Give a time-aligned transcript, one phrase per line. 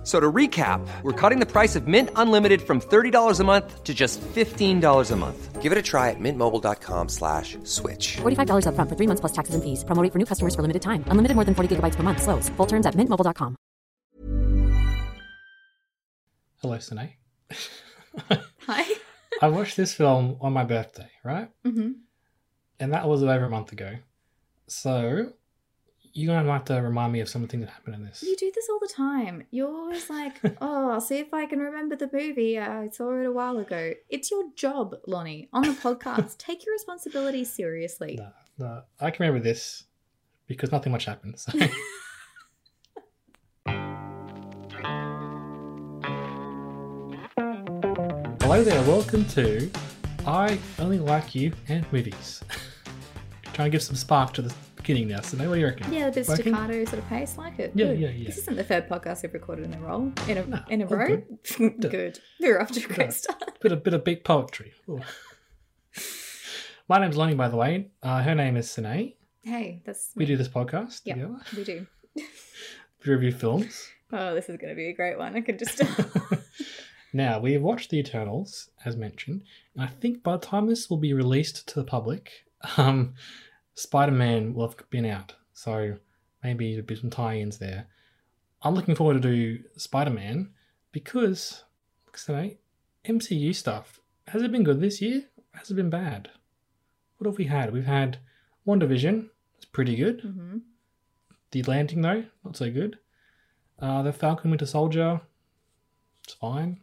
[0.00, 3.84] F- So to recap, we're cutting the price of Mint Unlimited from $30 a month
[3.84, 5.60] to just $15 a month.
[5.60, 8.16] Give it a try at mintmobile.com slash switch.
[8.22, 9.84] $45 upfront for three months plus taxes and fees.
[9.84, 11.04] Promo rate for new customers for limited time.
[11.08, 12.22] Unlimited more than 40 gigabytes per month.
[12.22, 12.48] Slows.
[12.56, 13.56] Full terms at mintmobile.com.
[16.62, 17.12] Hello, Sine.
[18.66, 18.84] Hi.
[19.42, 21.48] I watched this film on my birthday, right?
[21.64, 21.92] hmm
[22.78, 23.96] And that was over a month ago.
[24.66, 25.32] So
[26.12, 28.22] you're gonna have to remind me of something that happened in this.
[28.22, 29.44] You do this all the time.
[29.50, 32.58] You're always like, oh, I'll see if I can remember the movie.
[32.58, 33.92] Uh, I saw it a while ago.
[34.08, 36.38] It's your job, Lonnie, on the podcast.
[36.38, 38.18] Take your responsibility seriously.
[38.18, 39.84] No, no, I can remember this
[40.46, 41.38] because nothing much happened.
[41.38, 41.52] So.
[48.40, 49.70] Hello there, welcome to
[50.26, 52.42] I Only Like You and Movies.
[53.52, 55.92] Trying to give some spark to the beginning now, so what do you reckon?
[55.92, 56.52] Yeah, a bit Working?
[56.54, 57.72] staccato sort of pace, like it.
[57.74, 58.00] Yeah, Good.
[58.00, 58.26] yeah, yeah.
[58.26, 60.12] This isn't the third podcast I've recorded in a row.
[60.26, 61.22] In a No, in a row.
[61.56, 62.18] Good.
[62.40, 63.12] We're off to a great Good.
[63.12, 63.60] start.
[63.60, 64.72] Bit of bit of big poetry.
[66.88, 67.90] My name's Lonnie, by the way.
[68.02, 69.12] Uh, her name is Sine.
[69.42, 71.86] Hey, that's We do this podcast Yeah, we do.
[73.06, 73.88] We review films.
[74.12, 75.34] Oh, this is going to be a great one.
[75.34, 75.80] I could just.
[77.14, 79.42] now, we have watched The Eternals, as mentioned,
[79.74, 82.30] and I think by the time this will be released to the public,
[82.76, 83.14] um,
[83.80, 85.34] Spider Man will have been out.
[85.54, 85.96] So
[86.44, 87.86] maybe there'll be some tie ins there.
[88.62, 90.50] I'm looking forward to do Spider Man
[90.92, 91.64] because,
[92.14, 92.58] say,
[93.06, 94.00] MCU stuff.
[94.28, 95.24] Has it been good this year?
[95.54, 96.28] Has it been bad?
[97.16, 97.72] What have we had?
[97.72, 98.18] We've had
[98.66, 99.30] WandaVision.
[99.56, 100.20] It's pretty good.
[100.20, 100.58] hmm
[101.52, 102.98] The Landing, though, not so good.
[103.78, 105.22] Uh, the Falcon Winter Soldier,
[106.24, 106.80] it's fine.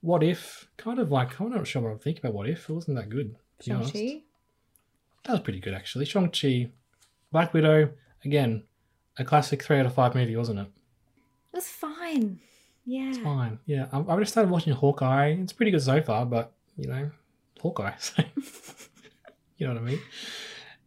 [0.00, 2.68] What If, kind of like, I'm not sure what I think about What If.
[2.68, 3.36] It wasn't that good.
[3.60, 3.92] to be honest.
[3.92, 4.23] Shang-Chi.
[5.24, 6.04] That was pretty good, actually.
[6.04, 6.70] Shang-Chi,
[7.32, 7.90] Black Widow,
[8.24, 8.64] again,
[9.18, 10.66] a classic 3 out of 5 movie, wasn't it?
[11.52, 12.40] It was fine.
[12.84, 13.08] Yeah.
[13.08, 13.58] It's fine.
[13.66, 15.28] Yeah, I, I just started watching Hawkeye.
[15.40, 17.10] It's pretty good so far, but, you know,
[17.60, 17.92] Hawkeye.
[17.98, 18.22] So,
[19.56, 20.00] you know what I mean?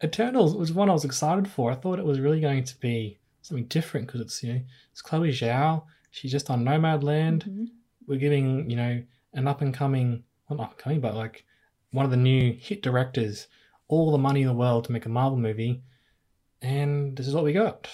[0.04, 1.72] Eternals was one I was excited for.
[1.72, 4.62] I thought it was really going to be something different because it's, you know,
[4.92, 5.84] it's Chloe Zhao.
[6.12, 7.48] She's just on Nomadland.
[7.48, 7.68] Mhm.
[8.08, 9.02] We're giving, you know,
[9.34, 11.46] an up and coming, well, not up and coming, but like
[11.92, 13.48] one of the new hit directors
[13.88, 15.82] all the money in the world to make a Marvel movie.
[16.62, 17.88] And this is what we got.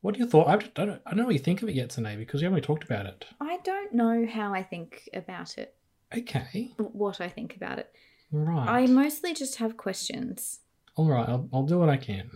[0.00, 0.48] What do you thought?
[0.48, 2.56] I don't, I don't know what you think of it yet, Sine, because we haven't
[2.56, 3.24] really talked about it.
[3.40, 5.74] I don't know how I think about it.
[6.16, 6.74] Okay.
[6.76, 7.90] What I think about it.
[8.30, 8.68] Right.
[8.68, 10.60] I mostly just have questions.
[10.96, 11.28] All right.
[11.28, 12.30] I'll, I'll do what I can.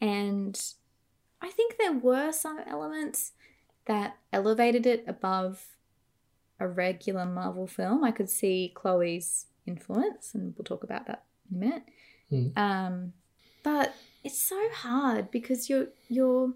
[0.00, 0.60] And
[1.40, 3.32] I think there were some elements
[3.86, 5.64] that elevated it above
[6.58, 8.04] a regular Marvel film.
[8.04, 11.82] I could see Chloe's influence, and we'll talk about that in a minute.
[12.32, 12.56] Mm.
[12.58, 13.12] Um,
[13.62, 13.94] but
[14.24, 16.54] it's so hard because you're you're.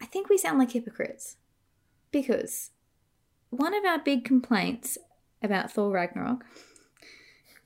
[0.00, 1.36] I think we sound like hypocrites
[2.10, 2.70] because
[3.50, 4.98] one of our big complaints
[5.42, 6.44] about Thor Ragnarok,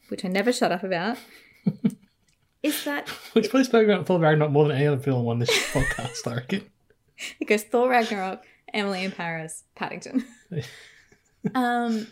[0.09, 1.17] which I never shut up about,
[2.63, 5.51] is that We've probably spoken about Thor Ragnarok more than any other film on this
[5.73, 6.63] podcast, I reckon.
[7.41, 8.43] It goes Thor Ragnarok,
[8.75, 10.23] Emily in Paris, Paddington.
[11.55, 12.07] um,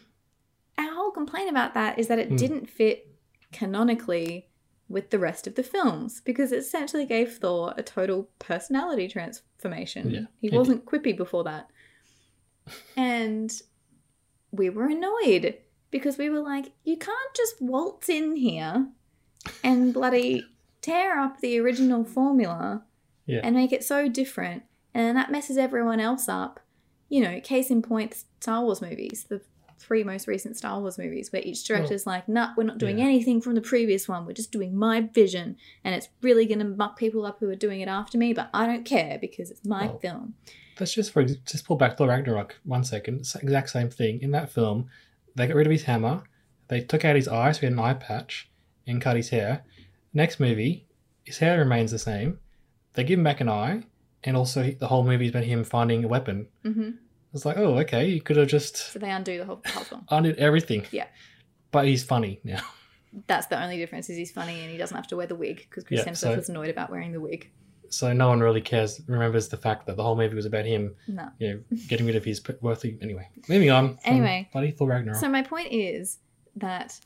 [0.79, 2.37] our whole complaint about that is that it Hmm.
[2.37, 3.07] didn't fit
[3.53, 4.49] canonically
[4.89, 10.11] with the rest of the films because it essentially gave Thor a total personality transformation.
[10.11, 11.71] Yeah, he wasn't quippy before that.
[12.97, 13.53] And
[14.51, 15.57] we were annoyed
[15.91, 18.87] because we were like, you can't just waltz in here
[19.63, 20.45] and bloody
[20.81, 22.85] tear up the original formula
[23.27, 23.41] Yeah.
[23.45, 24.63] and make it so different.
[24.95, 26.61] And that messes everyone else up.
[27.11, 29.43] You know, case in point, Star Wars movies, the
[29.85, 33.05] three most recent Star Wars movies, where each director's like, nah, we're not doing yeah.
[33.05, 34.27] anything from the previous one.
[34.27, 35.57] We're just doing my vision.
[35.85, 38.51] And it's really going to muck people up who are doing it after me, but
[38.55, 40.35] I don't care because it's my Well, film.
[40.81, 43.21] Let's just for just pull back Thor Ragnarok one second.
[43.21, 44.89] It's the exact same thing in that film.
[45.37, 46.25] They got rid of his hammer.
[46.69, 48.51] They took out his eye, so he had an eye patch,
[48.87, 49.65] and cut his hair.
[50.13, 50.87] Next movie,
[51.23, 52.39] his hair remains the same.
[52.95, 53.85] They give him back an eye,
[54.25, 56.49] and also the whole movie is about him finding a weapon.
[56.63, 56.91] hmm
[57.35, 60.05] It's like, oh, okay, you could have just So they undo the whole, whole film.
[60.11, 60.87] undid everything.
[60.93, 61.07] Yeah.
[61.73, 62.61] But he's funny now.
[63.27, 65.67] That's the only difference is he's funny and he doesn't have to wear the wig
[65.69, 67.51] because Chris Yeah, Hemsworth so- was annoyed about wearing the wig.
[67.91, 70.97] So no one really cares, remembers the fact that the whole movie was about him,
[71.07, 71.29] No.
[71.39, 72.97] you know, getting rid of his worthy.
[73.01, 73.99] Anyway, moving on.
[74.05, 75.21] Anyway, Bloody Thor Ragnarok.
[75.21, 76.19] So my point is
[76.57, 76.99] that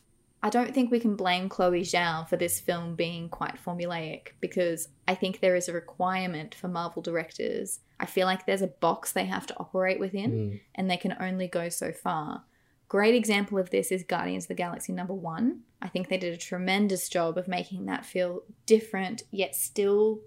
[0.43, 4.89] I don't think we can blame Chloe Zhao for this film being quite formulaic because
[5.09, 7.81] I think there is a requirement for Marvel directors.
[7.99, 10.61] I feel like there's a box they have to operate within Mm.
[10.77, 12.45] and they can only go so far.
[12.89, 15.63] Great example of this is Guardians of the Galaxy number one.
[15.83, 20.21] I think they did a tremendous job of making that feel different yet still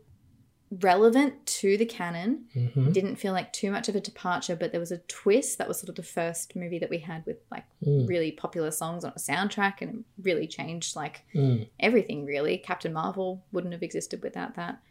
[0.79, 2.45] relevant to the canon.
[2.55, 2.93] Mhm.
[2.93, 5.57] Didn't feel like too much of a departure, but there was a twist.
[5.57, 8.07] That was sort of the first movie that we had with like Mm.
[8.07, 11.67] really popular songs on a soundtrack and it really changed like Mm.
[11.79, 12.57] everything really.
[12.57, 14.81] Captain Marvel wouldn't have existed without that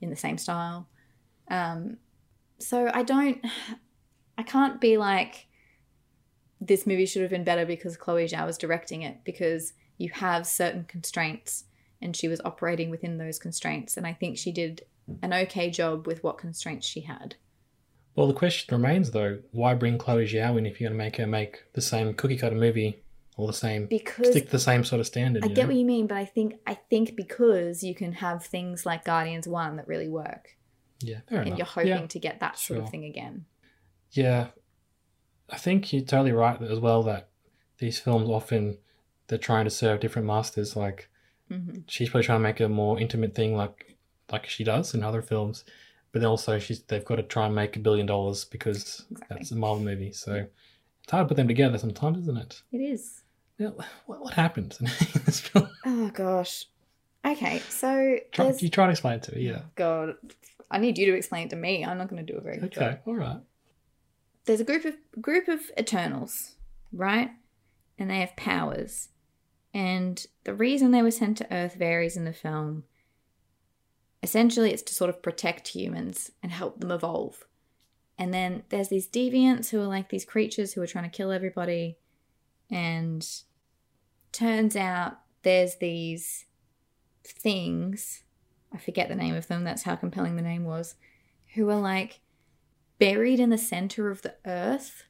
[0.00, 0.88] in the same style.
[1.48, 1.98] Um,
[2.58, 3.38] so I don't,
[4.36, 5.46] I can't be like,
[6.60, 10.46] this movie should have been better because Chloe Zhao was directing it because you have
[10.48, 11.64] certain constraints
[12.02, 13.96] and she was operating within those constraints.
[13.96, 14.82] And I think she did
[15.22, 17.36] an okay job with what constraints she had.
[18.14, 21.16] Well, the question remains though: Why bring Chloe Zhao in if you're going to make
[21.16, 23.02] her make the same cookie cutter movie
[23.36, 25.44] all the same Because stick the same sort of standard?
[25.44, 25.66] I get know?
[25.68, 29.46] what you mean, but I think I think because you can have things like Guardians
[29.46, 30.56] One that really work,
[31.00, 31.58] Yeah, fair and enough.
[31.58, 32.06] you're hoping yeah.
[32.06, 33.44] to get that sort of thing again.
[34.10, 34.48] Yeah,
[35.48, 37.28] I think you're totally right as well that
[37.78, 38.78] these films often
[39.28, 40.74] they're trying to serve different masters.
[40.74, 41.08] Like
[41.48, 43.87] hmm she's probably trying to make a more intimate thing, like
[44.30, 45.64] like she does in other films,
[46.12, 49.36] but then also she's they've got to try and make a billion dollars because Exactly.
[49.38, 50.12] that's a Marvel movie.
[50.12, 50.46] So
[51.02, 52.62] it's hard to put them together sometimes, isn't it?
[52.72, 53.22] It is.
[53.58, 53.74] Now,
[54.06, 54.86] what what happened in
[55.24, 55.68] this film?
[55.84, 56.66] Oh gosh.
[57.26, 59.42] Okay, so Try, you try to explain it to me.
[59.42, 59.62] Yeah.
[59.74, 60.14] God.
[60.70, 61.84] I need you to explain it to me.
[61.84, 62.82] I'm not going to do a very good job.
[62.84, 62.98] Okay.
[63.06, 63.38] All right.
[64.44, 66.54] There's a group of group of Eternals,
[66.92, 67.30] right?
[67.98, 69.08] And they have powers.
[69.74, 72.84] And the reason they were sent to Earth varies in the film.
[74.22, 77.44] Essentially, it's to sort of protect humans and help them evolve.
[78.18, 81.30] And then there's these deviants who are like these creatures who are trying to kill
[81.30, 81.98] everybody.
[82.70, 83.26] And
[84.32, 86.46] turns out there's these
[87.24, 88.22] things,
[88.74, 90.96] I forget the name of them, that's how compelling the name was,
[91.54, 92.20] who are like
[92.98, 95.04] buried in the center of the earth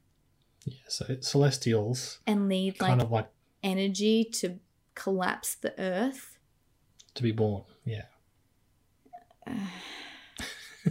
[0.67, 0.75] Yeah.
[0.89, 3.29] So it's Celestials, and need like kind of like
[3.63, 4.59] energy to
[4.95, 6.39] collapse the earth.
[7.15, 7.65] to be born.
[7.85, 8.05] Yeah.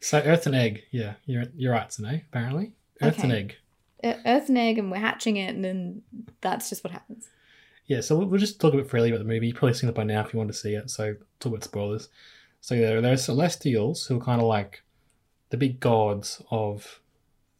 [0.00, 0.84] so Earth and egg.
[0.90, 2.22] Yeah, you're you're right, Sine.
[2.28, 2.72] Apparently,
[3.02, 3.56] Earth and egg.
[4.02, 6.02] Earth and egg, and we're hatching it, and then
[6.40, 7.28] that's just what happens.
[7.86, 8.00] Yeah.
[8.00, 9.48] So we'll, we'll just talk a bit freely about the movie.
[9.48, 10.90] You've probably seen it by now if you want to see it.
[10.90, 12.08] So talk about spoilers.
[12.60, 14.82] So there, there are Celestials who are kind of like
[15.50, 17.00] the big gods of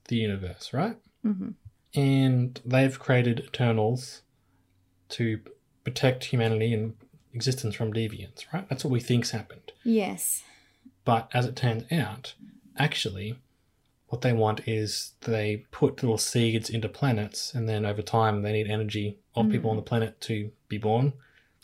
[0.09, 0.97] the universe, right?
[1.23, 1.51] hmm
[1.95, 4.23] and they've created Eternals
[5.11, 5.41] to
[5.85, 6.95] protect humanity and
[7.35, 8.69] existence from deviants, right?
[8.69, 9.73] That's what we think's happened.
[9.85, 10.43] Yes.
[11.05, 12.35] But as it turns out,
[12.77, 13.39] actually,
[14.09, 18.53] what they want is they put little seeds into planets, and then over time, they
[18.53, 21.13] need energy of people on the planet to be born.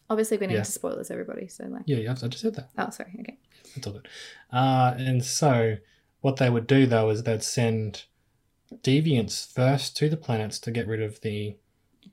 [0.08, 0.58] Obviously, we're going Yeah.
[0.58, 1.48] into spoilers, everybody.
[1.48, 2.70] So, like, Yeah, yeah, I just said that.
[2.78, 3.12] oh, sorry.
[3.20, 3.36] Okay.
[3.74, 4.08] That's all good.
[4.52, 5.78] Uh, and so,
[6.20, 8.04] what they would do though is they'd send
[8.82, 11.56] deviants first to the planets to get rid of the.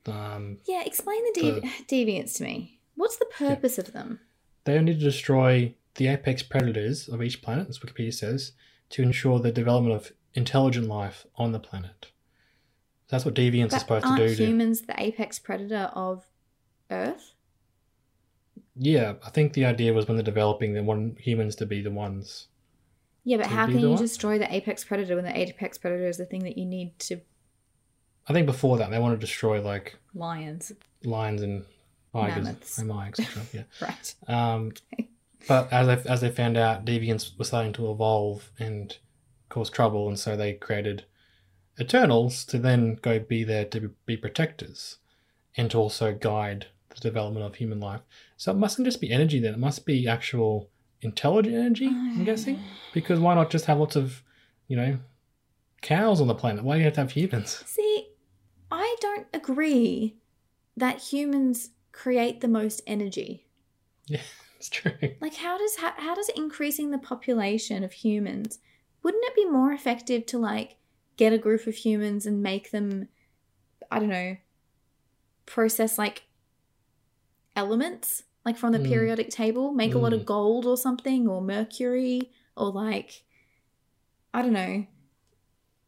[0.08, 2.80] Um, Yeah, explain the, devi- deviants to me.
[2.96, 4.20] What's the purpose of them?
[4.66, 8.54] They only destroy the apex predators of each planet, as Wikipedia says,
[8.90, 12.12] to ensure the development of intelligent life on the planet.
[13.10, 14.36] That's what deviants are supposed to aren't do.
[14.36, 16.26] To, humans the apex predator of
[16.90, 17.34] Earth?
[18.76, 21.92] yeah, I think the idea was when they're developing, they want humans to be the
[21.92, 22.48] ones.
[23.24, 24.00] Yeah, but how can you what?
[24.00, 27.22] destroy the apex predator when the apex predator is the thing that you need to
[28.28, 30.72] I think before that, they want to destroy like lions?
[31.04, 31.66] lions and
[32.14, 32.82] Mammoths.
[32.84, 33.44] my, etc.
[33.54, 33.64] Yeah.
[33.82, 34.16] Right.
[34.28, 34.74] Um,
[35.48, 38.96] but as they as they found out, deviants were starting to evolve and
[39.50, 41.06] cause trouble, and so they created
[41.80, 44.98] Eternals to then go be there to be protectors
[45.58, 48.02] and to also guide the development of human life.
[48.38, 50.70] So it mustn't just be energy then; it must be actual
[51.02, 51.88] intelligent energy.
[51.88, 52.60] I'm guessing
[52.94, 54.24] because why not just have lots of,
[54.68, 55.00] you know,
[55.82, 56.64] cows on the planet?
[56.64, 57.64] Why do you have to have humans?
[57.66, 58.08] See,
[58.72, 60.16] I don't agree
[60.78, 63.48] that humans create the most energy.
[64.08, 64.22] Yeah,
[64.58, 64.92] it's true.
[65.22, 68.60] Like how does how, how does increasing the population of humans
[69.04, 70.76] wouldn't it be more effective to like
[71.18, 73.08] get a group of humans and make them
[73.92, 74.36] I don't know
[75.46, 76.24] process like
[77.56, 78.88] elements like from the Mm.
[78.90, 80.26] periodic table, make a lot of Mm.
[80.26, 83.24] gold or something or mercury or like
[84.34, 84.86] I don't know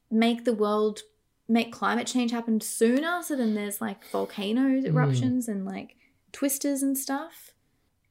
[0.09, 1.01] make the world
[1.47, 4.87] make climate change happen sooner so then there's like volcanoes Mm.
[4.87, 5.95] eruptions and like
[6.31, 7.51] twisters and stuff.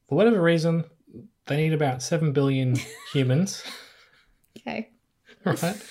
[0.07, 0.85] For whatever reason,
[1.47, 2.75] they need about seven billion
[3.13, 3.63] humans.
[4.57, 4.89] Okay.
[5.45, 5.81] right?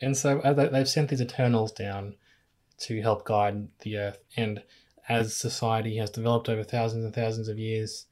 [0.00, 2.14] And so uh, they- they've sent these Eternals down
[2.80, 4.18] to help guide the Earth.
[4.36, 4.62] And
[5.08, 8.06] as society has developed over thousands and thousands of years.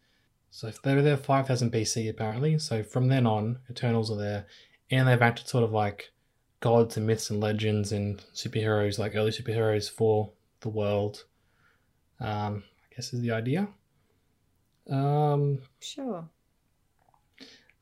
[0.51, 2.59] So if they were there 5000 BC apparently.
[2.59, 4.47] So from then on, Eternals are there,
[4.91, 6.11] and they've acted sort of like
[6.61, 11.25] gods and myths and legends and superheroes, like early superheroes for the world.
[12.21, 13.69] Um, I guess is the idea.
[14.91, 16.29] Um, Sure.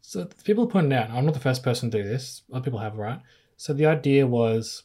[0.01, 2.43] so people are pointing out, I'm not the first person to do this.
[2.53, 3.21] Other people have, right?
[3.57, 4.85] So the idea was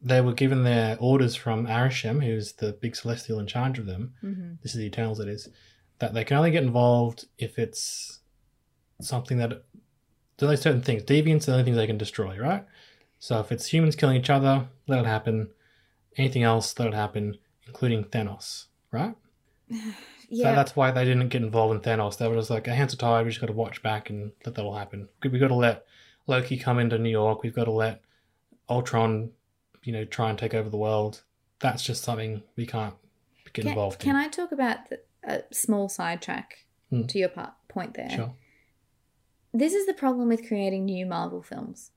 [0.00, 4.14] they were given their orders from Arishem, who's the big celestial in charge of them.
[4.20, 5.48] hmm This is the Eternals, it is.
[5.98, 8.20] That they can only get involved if it's
[9.00, 9.64] something that
[10.38, 11.02] there's only certain things.
[11.02, 12.64] Deviants are the only things they can destroy, right?
[13.18, 15.50] So if it's humans killing each other, let it happen.
[16.16, 19.14] Anything else, let it happen, including Thanos, right?
[20.30, 20.50] Yeah.
[20.50, 22.18] So that's why they didn't get involved in Thanos.
[22.18, 23.24] They were just like, our hands are tied.
[23.24, 25.08] We just got to watch back and let that all happen.
[25.22, 25.86] We've got to let
[26.26, 27.42] Loki come into New York.
[27.42, 28.02] We've got to let
[28.68, 29.30] Ultron,
[29.84, 31.22] you know, try and take over the world.
[31.60, 32.94] That's just something we can't
[33.54, 34.16] get can, involved can in.
[34.16, 37.04] Can I talk about the, a small sidetrack Hmm.
[37.06, 38.10] to your part, point there?
[38.10, 38.34] Sure.
[39.58, 41.90] This is the problem with creating new Marvel films.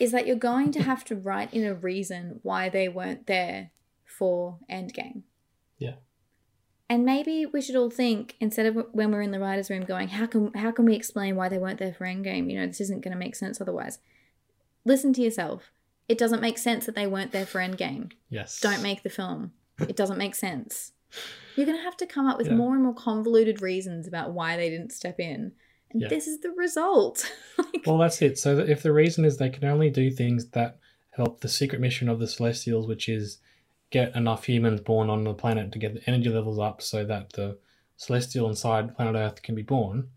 [0.00, 3.70] Is that you're going to have to write in a reason why they weren't there
[4.04, 5.22] for Endgame.
[5.78, 5.96] Yeah.
[6.88, 10.08] And maybe we should all think instead of when we're in the writers' room going,
[10.08, 12.50] how can how can we explain why they weren't there for Endgame?
[12.50, 13.98] You know, this isn't going to make sense otherwise.
[14.84, 15.72] Listen to yourself.
[16.08, 18.12] It doesn't make sense that they weren't there for Endgame.
[18.30, 18.60] Yes.
[18.60, 19.52] Don't make the film.
[19.80, 20.92] It doesn't make sense.
[21.56, 22.54] You're going to have to come up with Yeah.
[22.54, 25.52] more and more convoluted reasons about why they didn't step in.
[25.90, 26.08] And Yeah.
[26.08, 27.30] this is the result.
[27.58, 28.38] like, Well, that's it.
[28.38, 30.78] So if the reason is they can only do things that
[31.10, 33.38] help the secret mission of the Celestials, which is
[33.90, 37.32] get enough humans born on the planet to get the energy levels up so that
[37.34, 37.58] the
[37.96, 40.08] Celestial inside planet Earth can be born.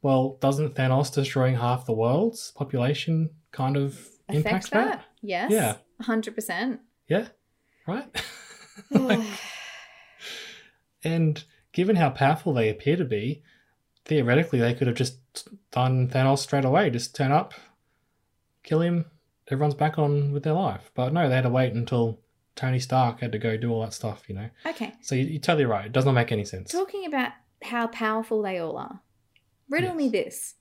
[0.00, 3.92] Well, doesn't Thanos destroying half the world's population kind of
[4.28, 4.84] affects impact that?
[4.98, 5.04] that?
[5.20, 5.50] Yes.
[5.52, 5.76] Yeah.
[6.02, 6.78] 100%.
[7.08, 7.28] Yeah,
[7.86, 8.06] right.
[8.90, 9.20] Like,
[11.04, 11.42] and
[11.72, 13.42] given how powerful they appear to be,
[14.04, 15.18] theoretically they could have just
[15.70, 16.90] done Thanos straight away.
[16.90, 17.54] Just turn up,
[18.62, 19.06] kill him,
[19.48, 20.90] everyone's back on with their life.
[20.94, 22.18] But no, they had to wait until
[22.56, 24.48] Tony Stark had to go do all that stuff, you know.
[24.66, 24.92] okay.
[25.00, 25.86] So you- you're totally right.
[25.86, 26.70] It does not make any sense.
[26.72, 27.32] Talking about
[27.62, 29.00] how powerful they all are.
[29.68, 30.54] Riddle me this.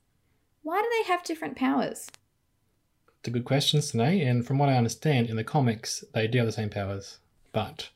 [0.64, 2.08] Why do they have different powers?
[3.20, 4.22] It's a good question, Sine.
[4.22, 7.20] And from what I understand, in the comics, they do have the same powers,
[7.52, 7.90] but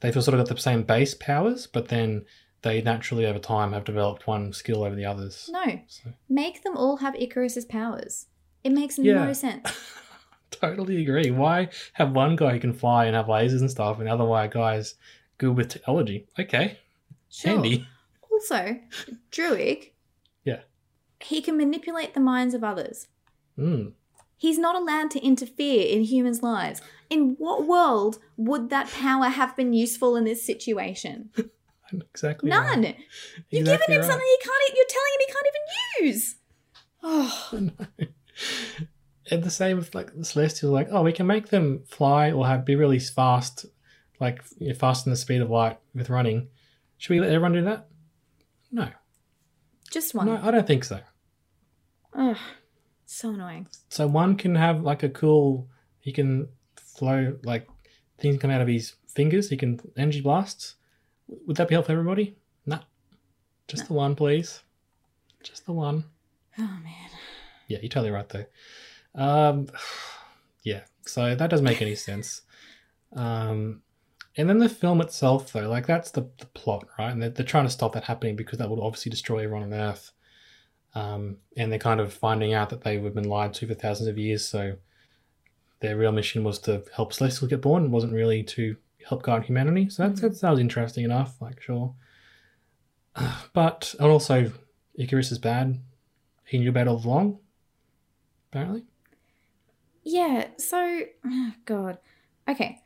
[0.00, 2.24] they've sort of got the same base powers, but then
[2.66, 5.48] they naturally over time have developed one skill over the others.
[5.52, 5.80] No.
[5.86, 8.26] So, Make them all have Icarus's powers.
[8.64, 9.24] It makes Yeah.
[9.24, 9.70] no sense.
[10.50, 11.30] totally agree.
[11.30, 14.48] Why have one guy who can fly and have lasers and stuff, and the other
[14.48, 14.94] guy's
[15.38, 16.26] good with technology?
[16.38, 16.78] Okay,
[17.30, 17.52] Sure.
[17.52, 17.86] handy.
[18.32, 18.78] Also,
[19.30, 19.92] Druig,
[20.44, 20.60] Yeah.
[21.20, 23.06] he can manipulate the minds of others.
[23.58, 23.92] Mm.
[24.36, 26.82] He's not allowed to interfere in humans' lives.
[27.08, 31.30] In what world would that power have been useful in this situation?
[31.92, 32.50] Exactly.
[32.50, 32.82] None.
[32.82, 32.96] right.
[33.50, 34.10] You've Exactly given him right.
[34.10, 34.76] something he can't.
[34.76, 36.34] You're telling him he can't even use.
[37.08, 38.06] Oh, No.
[39.30, 42.46] And the same with like the Celestials, like, oh, we can make them fly or
[42.46, 43.66] have be really fast,
[44.20, 46.48] like you know, faster than the speed of light with running.
[46.98, 47.88] Should we let everyone do that?
[48.70, 48.88] No,
[49.90, 50.26] just one.
[50.26, 51.00] no, I don't think so.
[52.14, 52.36] Ugh,
[53.04, 53.66] so annoying.
[53.88, 57.68] So one can have like a cool, he can flow like
[58.18, 59.50] things come out of his fingers.
[59.50, 60.75] He can energy blasts.
[61.28, 62.36] Would that be helpful for everybody?
[62.66, 62.78] No,
[63.68, 64.62] just the one, please.
[65.42, 66.04] Just the one.
[66.58, 67.10] Oh man.
[67.68, 68.46] Yeah, you're totally right though.
[69.14, 69.68] Um,
[70.62, 72.42] yeah, so that doesn't make any sense.
[73.14, 73.82] Um,
[74.36, 77.10] and then the film itself, though, like that's the, the plot, right?
[77.10, 79.72] And they're, they're trying to stop that happening because that would obviously destroy everyone on
[79.72, 80.12] Earth.
[80.94, 84.18] Um, and they're kind of finding out that they've been lied to for thousands of
[84.18, 84.46] years.
[84.46, 84.76] So
[85.80, 87.86] their real mission was to help Celestials get born.
[87.86, 88.76] It wasn't really to
[89.08, 89.88] help guide humanity.
[89.88, 91.40] So that, that sounds interesting enough.
[91.40, 91.94] Like sure,
[93.52, 94.52] but and also
[94.94, 95.80] Icarus is bad.
[96.44, 97.38] He knew about it all along.
[98.50, 98.84] Apparently.
[100.04, 100.48] Yeah.
[100.58, 101.98] So, oh God.
[102.48, 102.80] Okay.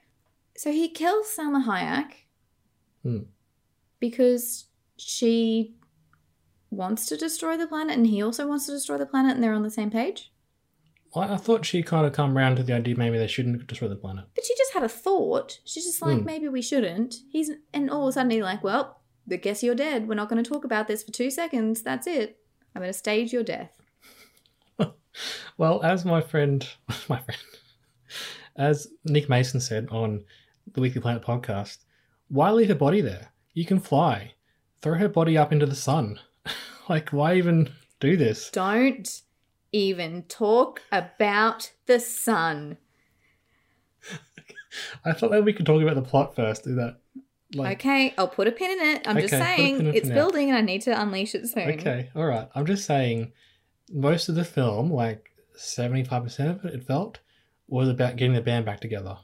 [0.56, 2.12] So he kills Salma Hayek
[3.02, 3.22] Hmm.
[3.98, 4.66] because
[4.98, 5.74] she
[6.70, 9.54] wants to destroy the planet, and he also wants to destroy the planet, and they're
[9.54, 10.32] on the same page.
[11.14, 13.88] Well, I thought she kind of come around to the idea maybe they shouldn't destroy
[13.88, 14.26] the planet.
[14.34, 15.58] But she just had a thought.
[15.64, 16.24] She's just like, Hmm.
[16.24, 17.16] maybe we shouldn't.
[17.30, 19.00] He's and all of a sudden he's like, well,
[19.30, 20.08] I guess you're dead.
[20.08, 21.82] We're not going to talk about this for two seconds.
[21.82, 22.38] That's it.
[22.74, 23.72] I'm going to stage your death.
[25.58, 26.66] Well, as my friend,
[27.08, 27.40] my friend,
[28.56, 30.24] as Nick Mason said on
[30.72, 31.78] the Weekly Planet podcast,
[32.28, 33.32] why leave her body there?
[33.54, 34.32] You can fly.
[34.80, 36.18] Throw her body up into the sun.
[36.88, 38.50] like, why even do this?
[38.50, 39.20] Don't
[39.72, 42.76] even talk about the sun.
[45.04, 46.66] I thought that we could talk about the plot first.
[46.66, 46.98] Is that
[47.54, 49.08] Like, okay, I'll put a pin in it.
[49.08, 50.14] I'm just Okay, a saying it it's now.
[50.14, 51.68] building and I need to unleash it soon.
[51.72, 52.48] Okay, all right.
[52.54, 53.32] I'm just saying,
[53.92, 57.18] most of the film, like 75% of it, it felt,
[57.66, 59.18] was about getting the band back together.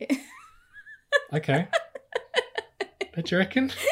[1.32, 1.68] okay.
[3.14, 3.70] Don't you reckon?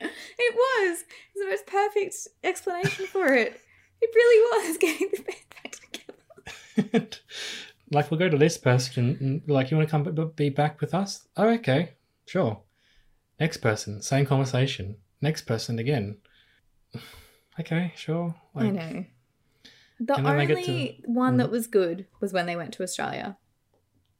[0.00, 1.04] Yes, it was.
[1.34, 3.60] It's the most perfect explanation for it.
[4.02, 7.08] It really was getting the band back together.
[7.90, 10.80] like, we'll go to this person, and like, you want to come b- be back
[10.80, 11.26] with us?
[11.36, 11.94] Oh, okay,
[12.26, 12.60] sure.
[13.40, 14.96] Next person, same conversation.
[15.20, 16.18] Next person again.
[17.60, 18.34] Okay, sure.
[18.56, 19.04] I know.
[20.00, 21.38] The And then they get only to- one Mm.
[21.38, 23.36] that was good was when they went to Australia.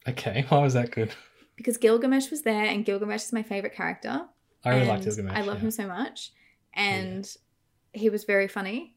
[0.06, 1.14] Okay, why was that good?
[1.56, 4.26] Because Gilgamesh was there, and Gilgamesh is my favorite character.
[4.66, 5.34] I really liked Gilgamesh.
[5.34, 5.62] I love yeah.
[5.62, 6.32] him so much,
[6.74, 7.26] and
[7.94, 8.96] he was very funny.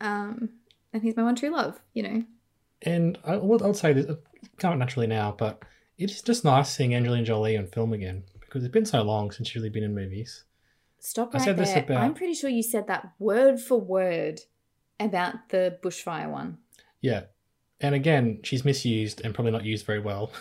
[0.00, 0.50] Um,
[0.92, 1.80] and he's my one true love.
[1.94, 2.24] You know,
[2.82, 4.06] And I would I'll say this,
[4.58, 5.62] can't naturally now, but
[5.98, 9.48] it's just nice seeing Angelina Jolie on film again because it's been so long since
[9.48, 10.44] she's really been in movies.
[10.98, 11.82] stop I right said this there.
[11.84, 14.40] about- I'm pretty sure you said that word for word
[15.00, 16.58] about the bushfire one.
[17.00, 17.24] Yeah.
[17.80, 20.30] And again, she's misused and probably not used very well.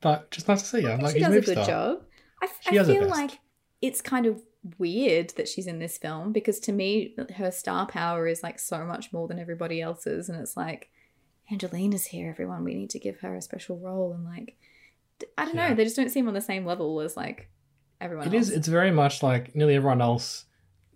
[0.00, 0.90] But just nice to see her.
[0.94, 1.64] I Like, she does a good star.
[1.64, 2.02] job.
[2.42, 3.38] I, f- her feel like
[3.80, 4.42] it's kind of
[4.78, 8.84] weird that she's in this film because to me, her star power is like so
[8.84, 10.90] much more than everybody else's, and it's like
[11.50, 12.64] Angelina's here, everyone.
[12.64, 14.56] We need to give her a special role, and like
[15.38, 15.68] I don't Yeah.
[15.70, 17.48] know, they just don't seem on the same level as like
[18.00, 18.48] everyone It else.
[18.48, 18.52] is.
[18.56, 20.46] It's very much like nearly everyone else.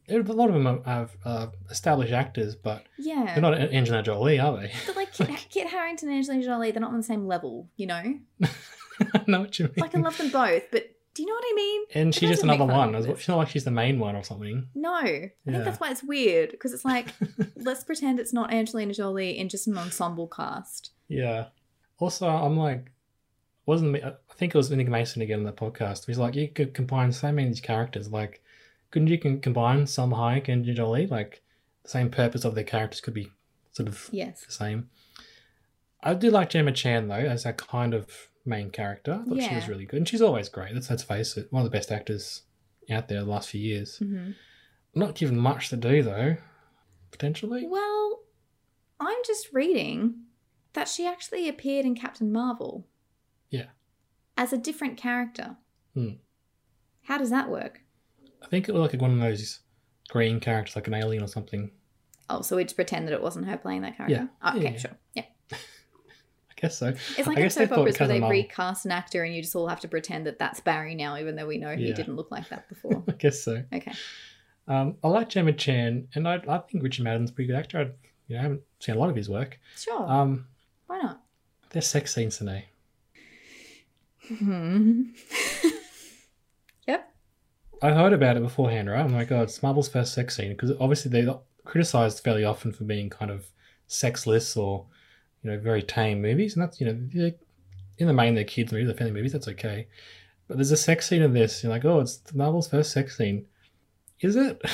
[0.08, 4.38] A lot of them are- have uh, established actors, but yeah, they're not Angelina Jolie,
[4.38, 4.70] are they?
[4.86, 7.86] But like Kit, Kit Harington and Angelina Jolie, they're not on the same level, you
[7.86, 8.18] know.
[9.14, 9.74] I know what you mean.
[9.78, 11.82] Like I love them both, but do you know what I mean?
[11.94, 12.90] and she's just another one.
[12.90, 13.16] of as well.
[13.16, 13.26] this.
[13.28, 14.68] Not like she's the main one or something.
[14.74, 15.52] No, I Yeah.
[15.52, 17.08] think that's why it's weird because it's like
[17.56, 20.90] let's pretend it's not Angelina Jolie in just an ensemble cast.
[21.08, 21.46] Yeah.
[21.98, 22.92] Also, I'm like,
[23.64, 24.02] wasn't me?
[24.02, 26.04] I think it was Nick Mason again in that podcast.
[26.06, 28.10] He's like, you could combine so many of these characters.
[28.10, 28.42] Like,
[28.90, 31.06] couldn't you can combine Salma Hayek and Jolie?
[31.06, 31.42] Like,
[31.82, 33.30] the same purpose of their characters could be
[33.72, 34.44] sort of Yes.
[34.44, 34.90] the same.
[36.02, 39.20] I do like Gemma Chan though as a kind of main character.
[39.22, 40.72] I thought she was really good, and she's always great.
[40.74, 42.42] Let's let's face it, one of the best actors
[42.90, 43.98] out there the last few years.
[43.98, 44.30] hmm
[44.94, 46.36] Not given much to do though,
[47.10, 47.66] potentially.
[47.68, 48.20] Well,
[49.00, 50.22] I'm just reading
[50.74, 52.86] that she actually appeared in Captain Marvel
[53.50, 53.66] Yeah,
[54.36, 55.56] as a different character.
[55.94, 56.10] Hmm.
[57.02, 57.80] How does that work?
[58.42, 59.60] I think it was like one of those
[60.08, 61.70] green characters, like an alien or something.
[62.28, 64.16] Oh, so we just pretend that it wasn't her playing that character?
[64.22, 64.26] Yeah.
[64.42, 64.78] Oh, okay, Yeah, yeah.
[64.78, 64.90] sure.
[65.14, 65.24] Yeah.
[66.56, 66.88] I guess so.
[66.88, 69.34] It's like I in guess they soap thought operas where they recast an actor and
[69.34, 71.88] you just all have to pretend that that's Barry now, even though we know he
[71.88, 71.94] Yeah.
[71.94, 73.02] didn't look like that before.
[73.08, 73.62] I guess so.
[73.72, 73.92] okay.
[74.68, 77.78] Um, I like Gemma Chan, and I, I think Richard Madden's a pretty good actor.
[77.78, 77.82] I,
[78.26, 79.60] you know, I haven't seen a lot of his work.
[79.76, 80.10] Sure.
[80.10, 80.46] Um,
[80.86, 81.22] Why not?
[81.70, 82.64] there's sex scenes today.
[84.26, 85.02] Hmm.
[86.88, 87.12] yep.
[87.82, 89.00] I heard about it beforehand, right?
[89.04, 92.84] I'm like, oh, it's Marvel's first sex scene because obviously they're criticized fairly often for
[92.84, 93.46] being kind of
[93.86, 94.86] sexless or
[95.46, 97.32] you know very tame movies, and that's you know
[97.98, 99.86] in the main they're kids movies, they're family movies, that's okay.
[100.48, 101.62] But there's a sex scene in this.
[101.62, 103.46] You're like, oh, it's Marvel's first sex scene.
[104.20, 104.62] Is it?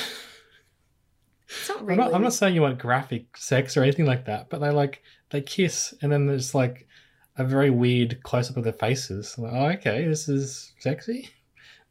[1.45, 1.97] It's not I'm really.
[1.99, 5.03] not, I'm not saying you want graphic sex or anything like that, but they like
[5.29, 6.87] they kiss and then there's like
[7.37, 9.35] a very weird close up of their faces.
[9.37, 11.29] I'm like, oh, okay, this is sexy.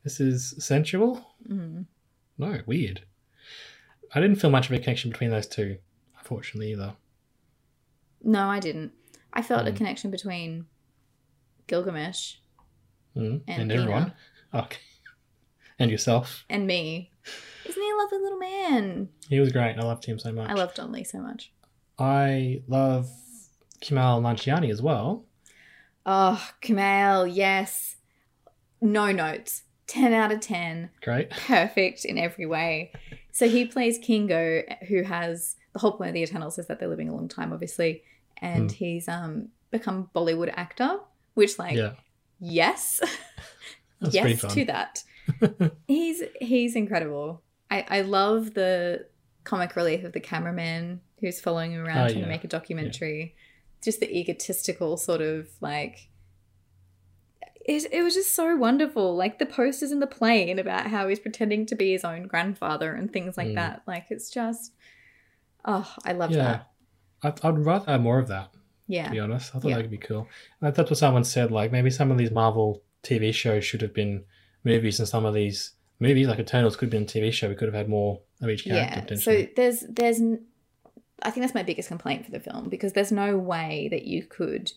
[0.03, 1.25] This is sensual.
[1.49, 1.87] Mm.
[2.38, 3.03] No, weird.
[4.14, 5.79] I didn't feel much of a connection between those two,
[6.18, 6.95] unfortunately, either.
[8.22, 8.92] No, I didn't.
[9.32, 9.76] I felt a Hmm.
[9.76, 10.66] connection between
[11.66, 12.37] Gilgamesh
[13.16, 13.42] Mm.
[13.46, 14.12] And And, everyone.
[14.54, 14.78] Okay.
[15.78, 16.44] And yourself.
[16.48, 17.11] and me.
[17.66, 19.08] Isn't he a lovely little man?
[19.28, 19.76] He was great.
[19.78, 20.48] I loved him so much.
[20.48, 21.52] I loved Don Lee so much.
[21.98, 23.11] I love
[23.82, 25.26] Kumail Nanjiani as well.
[26.06, 27.96] Oh, Kamal, yes.
[28.80, 29.62] No notes.
[29.88, 30.88] 10 out of 10.
[31.02, 31.28] Great.
[31.30, 32.92] Perfect in every way.
[33.30, 36.88] So he plays Kingo, who has the whole point of the Eternals is that they're
[36.88, 38.02] living a long time, obviously.
[38.42, 38.74] And Hmm.
[38.76, 40.98] he's um become Bollywood actor,
[41.35, 41.92] which like yeah.
[42.40, 43.00] yes.
[44.11, 45.05] Yes to that.
[45.87, 47.40] he's he's incredible.
[47.70, 49.07] I, I love the
[49.44, 52.24] comic relief of the cameraman who's following him around Oh, trying yeah.
[52.24, 53.37] to make a documentary.
[53.81, 56.09] Just the egotistical sort of like
[57.64, 59.14] it, it was just so wonderful.
[59.14, 62.92] Like the posters in the plane about how he's pretending to be his own grandfather
[62.92, 63.55] and things like Mm.
[63.55, 63.83] that.
[63.87, 64.72] Like it's just
[65.64, 66.42] oh, I love Yeah.
[66.42, 66.70] that.
[67.22, 68.50] I'd, I'd rather have more of that.
[68.88, 69.04] Yeah.
[69.04, 69.54] to be honest.
[69.54, 69.76] I thought Yeah.
[69.76, 70.28] that could be cool.
[70.61, 71.50] And that's what someone said.
[71.50, 74.24] Like maybe some of these Marvel TV shows should have been
[74.64, 77.48] movies, and some of these movies, like Eternals, could have been a TV show.
[77.48, 79.14] We could have had more of each character.
[79.14, 79.20] Yeah.
[79.20, 80.20] So there's there's
[81.22, 84.24] I think that's my biggest complaint for the film because there's no way that you
[84.24, 84.72] could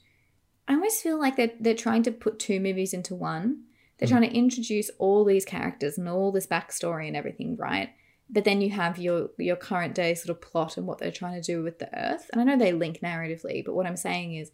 [0.68, 3.64] I almost feel like they're they're trying to put two movies into one
[3.98, 4.18] They're hmm.
[4.18, 7.90] trying to introduce all these characters and all this backstory and everything, right?
[8.30, 11.40] But then you have your your current day sort of plot and what they're trying
[11.40, 12.30] to do with the Earth.
[12.32, 14.52] And I know they link narratively, but what I'm saying is,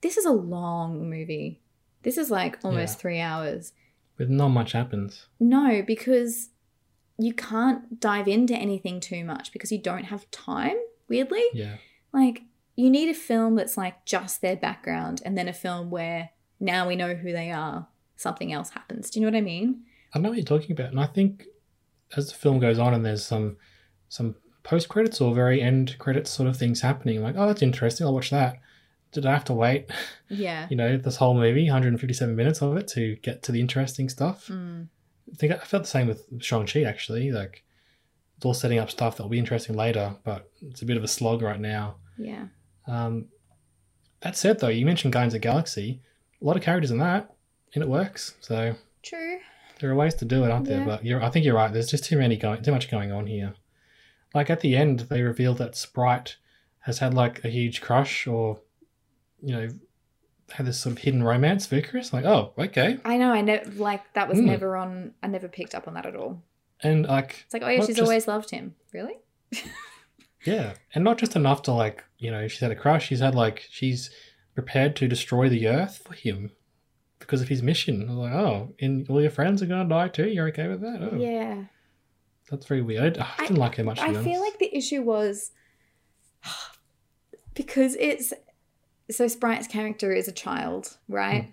[0.00, 1.60] this is a long movie.
[2.02, 3.00] This is like almost Yeah.
[3.00, 3.72] three hours.
[4.16, 5.26] But not much happens.
[5.38, 6.50] No, because
[7.18, 10.76] you can't dive into anything too much because you don't have time.
[11.08, 11.76] Weirdly, Yeah.
[12.12, 12.42] like
[12.76, 16.30] you need a film that's like just their background, and then a film where
[16.60, 17.88] now we know who they are.
[18.16, 19.10] Something else happens.
[19.10, 19.84] Do you know what I mean?
[20.12, 21.44] I know what you're talking about, and I think
[22.16, 23.56] as the film goes on and there's some
[24.08, 27.62] some post credits or very end credits sort of things happening, I'm like, oh, that's
[27.62, 28.06] interesting.
[28.06, 28.58] I'll watch that.
[29.12, 29.90] Did I have to wait,
[30.28, 30.66] Yeah.
[30.70, 34.48] you know, this whole movie, 157 minutes of it to get to the interesting stuff?
[34.48, 34.88] Mm.
[35.32, 37.32] I think I felt the same with Shang Chi actually.
[37.32, 37.64] Like,
[38.36, 41.04] it's all setting up stuff that will be interesting later, but it's a bit of
[41.04, 41.96] a slog right now.
[42.18, 42.46] Yeah.
[42.86, 43.26] Um,
[44.20, 46.00] that said, though, you mentioned Guardians of the Galaxy.
[46.40, 47.34] A lot of characters in that,
[47.74, 48.34] and it works.
[48.40, 49.38] So True.
[49.80, 50.78] There are ways to do it, aren't there?
[50.80, 50.84] Yeah.
[50.86, 51.72] But you're, I think you're right.
[51.72, 53.54] There's just too many going, too much going on here.
[54.34, 56.36] Like at the end, they reveal that Sprite
[56.80, 58.60] has had like a huge crush, or
[59.42, 59.68] you know,
[60.50, 62.12] had this sort of hidden romance for Icarus.
[62.12, 63.32] Like, oh, okay, I know.
[63.32, 64.44] I never like that was Mm.
[64.44, 65.14] never on.
[65.22, 66.42] I never picked up on that at all.
[66.82, 68.74] and like, It's like, oh yeah, she's just- always loved him.
[68.92, 69.14] Really?
[70.44, 73.06] yeah, and not just enough to like, you know, she's had a crush.
[73.08, 74.10] She's had like, she's
[74.54, 76.52] prepared to destroy the Earth for him
[77.18, 78.02] because of his mission.
[78.02, 80.28] I was like, oh, and all your friends are gonna die too.
[80.28, 81.08] You're okay with that?
[81.12, 81.64] Oh, Yeah.
[82.50, 83.18] that's very weird.
[83.18, 83.98] I didn't like her much.
[84.00, 85.52] I feel like the issue was
[87.54, 88.32] because it's
[89.10, 91.44] so Sprite's character is a child, right?
[91.44, 91.50] Hmm.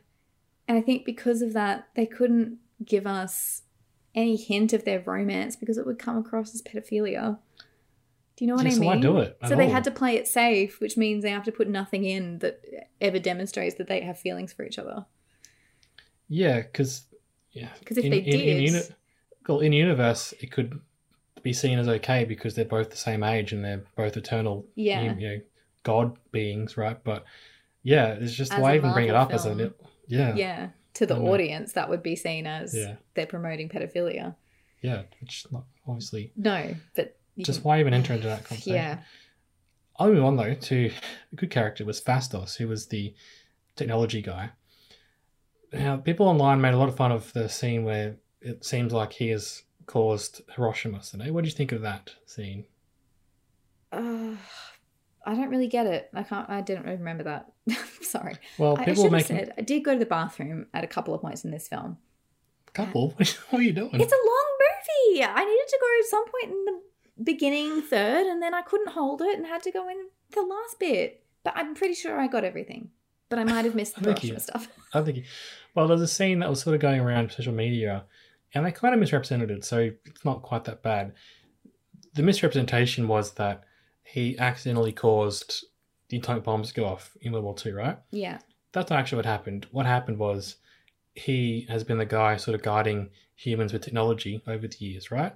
[0.68, 3.62] And I think because of that, they couldn't give us
[4.14, 7.38] any hint of their romance because it would come across as pedophilia.
[8.36, 8.90] Do you know what Yeah, I so mean?
[8.90, 11.52] why do it So they had to play it safe, which means they have to
[11.52, 12.62] put nothing in that
[13.00, 15.06] ever demonstrates that they have feelings for each other.
[16.28, 17.06] Yeah, because
[17.52, 18.82] yeah, 'Cause if in, they in, in, uni-
[19.48, 20.80] well, in universe, it could
[21.44, 25.14] be seen as okay because they're both the same age and they're both eternal, Yeah.
[25.16, 25.42] you, know,
[25.84, 27.02] god beings, right?
[27.04, 27.24] But
[27.84, 29.74] yeah, it's just As why even bring it up as a film.
[30.08, 30.70] yeah, Yeah.
[30.96, 31.28] To the know.
[31.34, 32.96] audience, that would be seen as Yeah.
[33.14, 34.36] they're promoting pedophilia.
[34.82, 38.74] yeah, which not obviously No, but just why even enter into that conversation?
[38.74, 39.00] yeah,
[39.98, 40.92] I'll move on though to
[41.32, 43.14] a good character was Phastos, who was the
[43.76, 44.50] technology guy.
[45.76, 49.14] Now, people online made a lot of fun of the scene where it seems like
[49.14, 51.04] he has caused Hiroshima.
[51.04, 52.66] So, what do you think of that scene?
[53.92, 54.36] uh,
[55.26, 56.10] I don't really get it.
[56.14, 56.50] I can't.
[56.50, 57.52] I didn't really remember that.
[58.02, 58.36] Sorry.
[58.58, 60.84] Well, I, I people should were have said I did go to the bathroom at
[60.84, 61.98] a couple of points in this film.
[62.74, 63.16] couple.
[63.50, 63.90] What are you doing?
[63.94, 65.24] It's a long movie.
[65.24, 68.90] I needed to go at some point in the beginning third, and then I couldn't
[68.90, 69.98] hold it and had to go in
[70.32, 71.24] the last bit.
[71.44, 72.90] But I'm pretty sure I got everything.
[73.30, 74.68] But I might have missed the Hiroshima stuff.
[74.94, 75.26] I think.
[75.76, 78.06] Well, there's a scene that was sort of going around social media,
[78.54, 81.14] and they kind of misrepresented it, so it's not quite that bad.
[82.14, 83.64] The misrepresentation was that
[84.04, 85.66] he accidentally caused
[86.10, 87.98] the atomic bombs to go off in World War II, right?
[88.12, 88.40] Yeah.
[88.72, 89.68] That's not actually what happened.
[89.72, 90.56] What happened was
[91.14, 95.34] he has been the guy sort of guiding humans with technology over the years, right?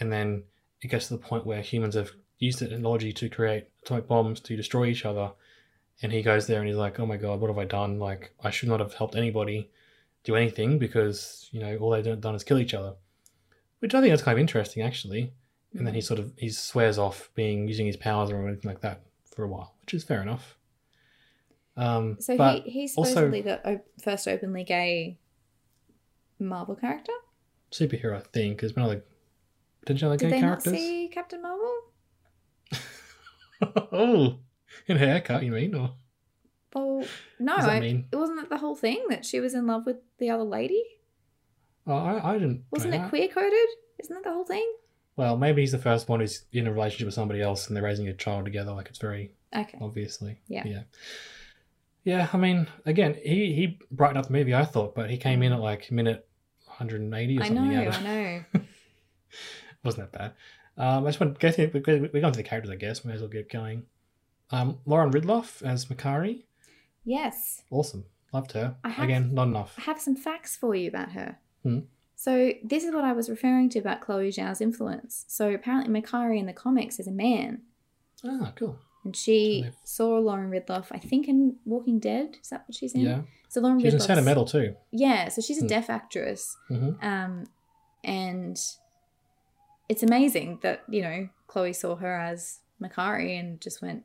[0.00, 0.42] And then
[0.82, 4.40] it gets to the point where humans have used the technology to create atomic bombs
[4.40, 5.32] to destroy each other.
[6.02, 7.98] And he goes there and he's like, oh my God, what have I done?
[7.98, 9.70] Like, I should not have helped anybody
[10.24, 12.94] do anything because, you know, all they've done is kill each other.
[13.80, 15.32] Which I think that's kind of interesting, actually.
[15.74, 18.80] And then he sort of he swears off being using his powers or anything like
[18.80, 19.02] that
[19.34, 20.56] for a while, which is fair enough.
[21.76, 25.18] Um, So but he, he's also- supposedly the op- first openly gay
[26.40, 27.12] Marvel character.
[27.70, 28.60] superhero, I think.
[28.60, 29.04] There's been other
[29.80, 30.72] potential other Did gay they characters.
[30.72, 31.74] not see Captain Marvel?
[33.92, 34.38] oh,
[34.86, 35.74] in haircut, you mean?
[35.74, 35.94] Or
[36.74, 37.04] Well,
[37.38, 38.06] no, that I- mean?
[38.12, 40.82] it wasn't it the whole thing that she was in love with the other lady.
[41.86, 42.64] oh, I, I didn't.
[42.70, 43.08] Wasn't it that.
[43.08, 43.68] queer coded?
[43.98, 44.70] Isn't that the whole thing?
[45.16, 47.82] Well, maybe he's the first one who's in a relationship with somebody else and they're
[47.82, 48.72] raising a child together.
[48.72, 49.78] Like it's very Okay.
[49.80, 50.38] obviously.
[50.46, 50.62] Yeah.
[50.66, 50.82] Yeah.
[52.04, 52.28] Yeah.
[52.32, 54.54] I mean, again, he he brightened up the movie.
[54.54, 56.28] I thought, but he came in at like minute
[56.66, 57.68] 180 or I something.
[57.70, 58.44] know, out of- I know.
[59.84, 60.32] wasn't that bad.
[60.76, 61.70] Um, I just want to go through.
[61.74, 63.02] We're going to the characters, I guess.
[63.04, 63.84] we May as well get going.
[64.50, 66.44] Um, Lauren Ridloff as Makkari,
[67.04, 67.62] yes.
[67.70, 68.04] awesome.
[68.32, 68.76] Loved her.
[68.84, 69.74] I have- Again, not enough.
[69.78, 71.38] I have some facts for you about her.
[71.62, 71.80] Hmm.
[72.14, 75.24] So this is what I was referring to about Chloe Zhao's influence.
[75.28, 77.62] So apparently Makkari in the comics is a man.
[78.24, 78.76] Ah, cool.
[79.04, 82.36] And she saw Lauren Ridloff, I think in Walking Dead.
[82.42, 83.00] Is that what she's in?
[83.02, 83.22] Yeah.
[83.48, 84.74] So Lauren She's in Ridloff's- Sound of Metal too.
[84.90, 85.66] Yeah, so she's a Hmm.
[85.68, 86.56] deaf actress.
[86.68, 87.44] hmm Um,
[88.04, 88.58] and
[89.88, 94.04] it's amazing that, you know, Chloe saw her as Makkari and just went,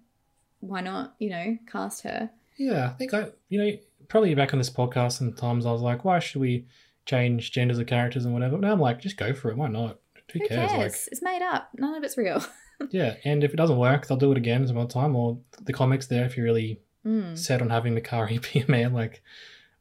[0.61, 2.29] why not, you know, cast her?
[2.63, 3.71] Yeah, I think I, you know,
[4.07, 6.65] probably back on this podcast, sometimes I was like, why should we
[7.05, 8.57] change genders of characters and whatever.
[8.57, 9.57] Now I'm like, just go for it.
[9.57, 9.99] Why not?
[10.31, 10.71] Who, Who cares?
[10.71, 11.09] cares?
[11.11, 11.69] It's made up.
[11.77, 12.43] None of it's real.
[12.89, 13.15] Yeah.
[13.23, 15.15] And if it doesn't work, they'll do it again some other time.
[15.15, 17.37] Or the comics there if you're really Mm.
[17.37, 18.93] set on having Makkari be a man.
[18.93, 19.21] Like,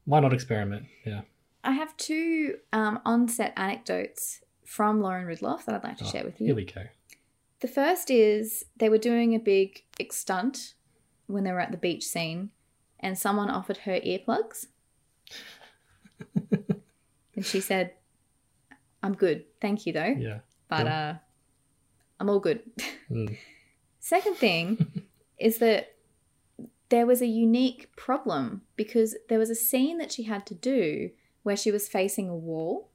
[0.05, 0.87] why not experiment?
[1.07, 1.23] Yeah.
[1.65, 6.25] I have two um, on-set anecdotes from Lauren Ridloff that I'd like to Oh, share
[6.25, 6.55] with Here you.
[6.55, 6.83] we go.
[7.61, 10.75] The first is they were doing a big stunt
[11.27, 12.51] when they were at the beach scene,
[13.03, 14.67] and someone offered her earplugs.
[16.51, 17.93] and she said,
[19.03, 19.45] I'm good.
[19.61, 20.15] Thank you, though.
[20.19, 20.39] Yeah.
[20.69, 21.09] But Yeah.
[21.11, 21.15] uh,
[22.21, 22.61] I'm all good.
[23.11, 23.37] Mm.
[24.01, 25.03] Second thing
[25.39, 25.97] is that
[26.89, 31.11] there was a unique problem because there was a scene that she had to do
[31.43, 32.89] where she was facing a wall.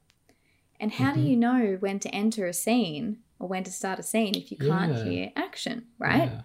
[0.80, 1.28] And how do Mhm.
[1.30, 4.58] you know when to enter a scene or when to start a scene if you
[4.58, 5.04] can't Yeah.
[5.04, 6.30] hear action, right?
[6.32, 6.42] Yeah.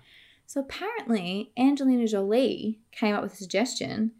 [0.52, 4.10] So apparently, Angelina Jolie came up with a suggestion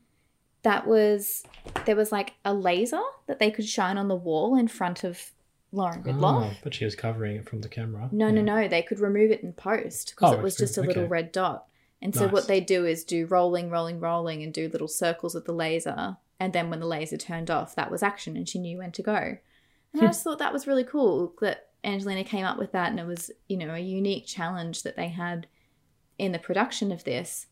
[0.63, 1.45] that was
[1.85, 5.33] there was like a laser that they could shine on the wall in front of
[5.73, 6.53] Lauren Ridloff.
[6.53, 8.09] Oh, but she was covering it from the camera.
[8.13, 8.63] No, no, Yeah.
[8.63, 8.69] no.
[8.69, 11.11] They could remove it in post because Oh, it was just a little Okay.
[11.11, 11.67] red dot.
[12.01, 12.33] And so Nice.
[12.33, 16.17] what they do is do rolling, rolling, rolling, and do little circles with the laser.
[16.41, 19.03] And then when the laser turned off, that was action, and she knew when to
[19.03, 19.13] go.
[19.13, 19.39] And
[19.97, 20.07] I hmm.
[20.07, 23.31] just thought that was really cool that Angelina came up with that, and it was
[23.49, 25.47] you know a unique challenge that they had
[26.23, 27.47] in the production of this.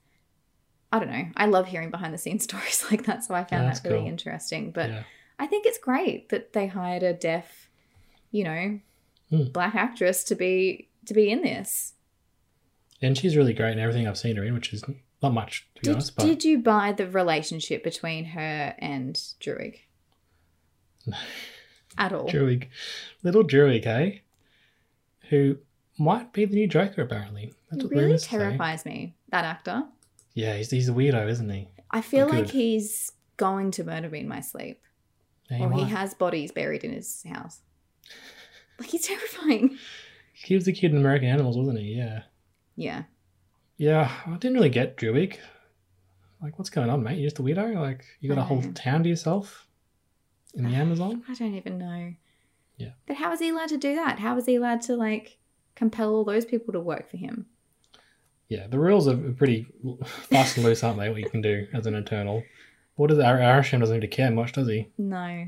[0.92, 1.26] I don't know.
[1.36, 4.02] I love hearing behind the scenes stories like that, so I found That's that really
[4.02, 4.08] cool.
[4.08, 4.70] interesting.
[4.70, 5.02] But yeah.
[5.38, 7.68] I think it's great that they hired a deaf,
[8.30, 8.80] you know,
[9.30, 9.44] Hmm.
[9.52, 11.94] black actress to be to be in this.
[13.00, 14.82] And she's really great in everything I've seen her in, which is
[15.22, 16.16] not much, to be Did, honest.
[16.16, 19.76] But did you buy the relationship between her and Druig?
[21.98, 22.28] At all?
[22.28, 22.68] Druig,
[23.22, 24.18] little Druig, eh?
[25.28, 25.58] Who
[26.00, 27.52] might be the new Joker, apparently.
[27.70, 28.30] That's what really rumors say.
[28.30, 29.84] terrifies me, that actor.
[30.34, 31.68] Yeah, he's, he's a weirdo, isn't he?
[31.90, 32.34] I feel Good.
[32.34, 34.80] like he's going to murder me in my sleep.
[35.50, 35.90] Yeah, or he might.
[35.90, 37.60] has bodies buried in his house.
[38.78, 39.76] Like he's terrifying.
[40.32, 41.94] He was the kid in American Animals, wasn't he?
[41.94, 42.22] Yeah.
[42.76, 43.02] Yeah.
[43.76, 45.36] Yeah, I didn't really get Druig.
[46.42, 47.18] Like, what's going on, mate?
[47.18, 47.74] You're just a weirdo?
[47.76, 49.66] Like, you got a whole town to yourself
[50.54, 51.22] in the Amazon?
[51.28, 52.14] I don't even know.
[52.78, 52.92] Yeah.
[53.06, 54.18] But how is he allowed to do that?
[54.18, 55.36] How is he allowed to like
[55.74, 57.46] compel all those people to work for him?
[58.48, 59.66] Yeah, the rules are pretty
[60.04, 61.08] fast and loose, aren't they?
[61.08, 62.42] What you can do as an Eternal.
[62.96, 64.88] What does Ar- Arishem doesn't need to care much, does he?
[64.98, 65.46] No.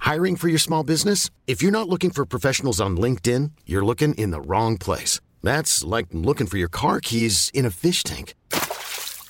[0.00, 1.30] Hiring for your small business?
[1.46, 5.18] If you're not looking for professionals on LinkedIn, you're looking in the wrong place.
[5.42, 8.34] That's like looking for your car keys in a fish tank.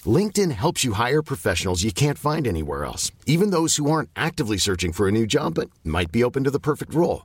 [0.05, 4.59] LinkedIn helps you hire professionals you can't find anywhere else, even those who aren't actively
[4.59, 7.25] searching for a new job but might be open to the perfect role.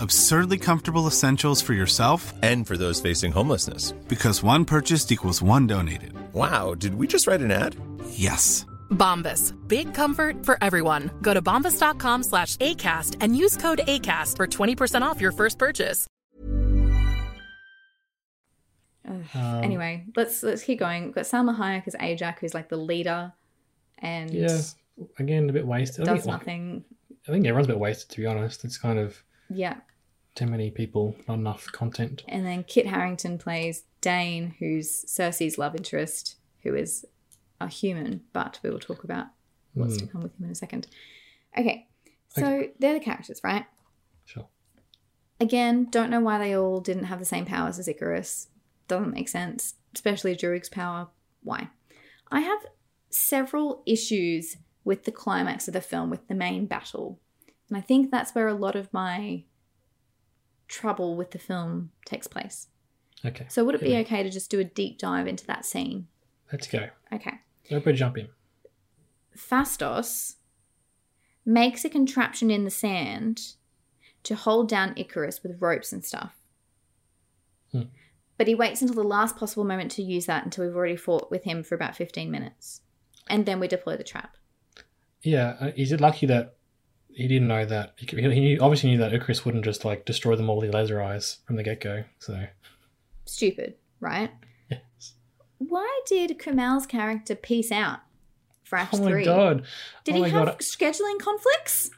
[0.00, 3.92] Absurdly comfortable essentials for yourself And for those facing homelessness.
[4.08, 6.12] because one purchased equals one donated.
[6.32, 7.76] Wow, did we just write an ad?
[8.10, 8.66] Yes.
[8.90, 9.54] Bombas.
[9.68, 11.10] Big comfort for everyone.
[11.22, 16.06] Go to bombas.com slash ACAST and use code ACAST for 20% off your first purchase.
[19.06, 19.24] Um,
[19.62, 21.04] anyway, let's let's keep going.
[21.04, 23.32] We've got Salma Hayek as Ajak, who's like the leader,
[23.98, 24.60] and Yeah,
[25.18, 26.08] again, a bit wasted.
[26.08, 26.84] I does think, like, nothing.
[27.28, 28.64] I think everyone's a bit wasted, to be honest.
[28.64, 29.76] It's kind of Yeah.
[30.34, 32.24] too many people, not enough content.
[32.28, 37.04] And then Kit Harington plays Dane, who's Sersi's love interest, who is
[37.60, 39.26] a human, but we will talk about
[39.74, 40.10] what's to hmm.
[40.10, 40.86] come with him in a second.
[41.56, 41.86] Okay,
[42.30, 43.64] so they're the characters, right?
[44.24, 44.48] Sure.
[45.40, 48.48] Again, don't know why they all didn't have the same powers as Icarus.
[48.88, 51.08] Doesn't make sense, especially Druig's power.
[51.42, 51.68] Why?
[52.30, 52.60] I have
[53.10, 57.20] several issues with the climax of the film, with the main battle.
[57.68, 59.44] And I think that's where a lot of my
[60.68, 62.68] trouble with the film takes place.
[63.24, 63.46] Okay.
[63.48, 66.08] So, would it be okay to just do a deep dive into that scene?
[66.52, 66.88] Let's go.
[67.12, 67.34] Okay.
[67.70, 68.28] Everybody jump in.
[69.36, 70.34] Phastos
[71.44, 73.54] makes a contraption in the sand
[74.24, 76.36] to hold down Icarus with ropes and stuff.
[77.72, 77.82] Hmm.
[78.36, 81.30] But he waits until the last possible moment to use that until we've already fought
[81.30, 82.80] with him for about 15 minutes.
[83.28, 84.36] And then we deploy the trap.
[85.22, 86.56] Yeah, uh, is it lucky that
[87.14, 87.94] he didn't know that?
[87.96, 90.76] He, he knew, obviously knew that Icarus wouldn't just like destroy them all with the
[90.76, 92.04] laser eyes from the get go.
[92.18, 92.46] So,
[93.24, 94.30] Stupid, right?
[94.70, 95.14] yes.
[95.58, 98.00] Why did Kumail's character peace out
[98.64, 99.12] for Act Oh 3?
[99.20, 99.64] my god.
[100.04, 100.58] Did oh he have god.
[100.58, 101.90] scheduling conflicts?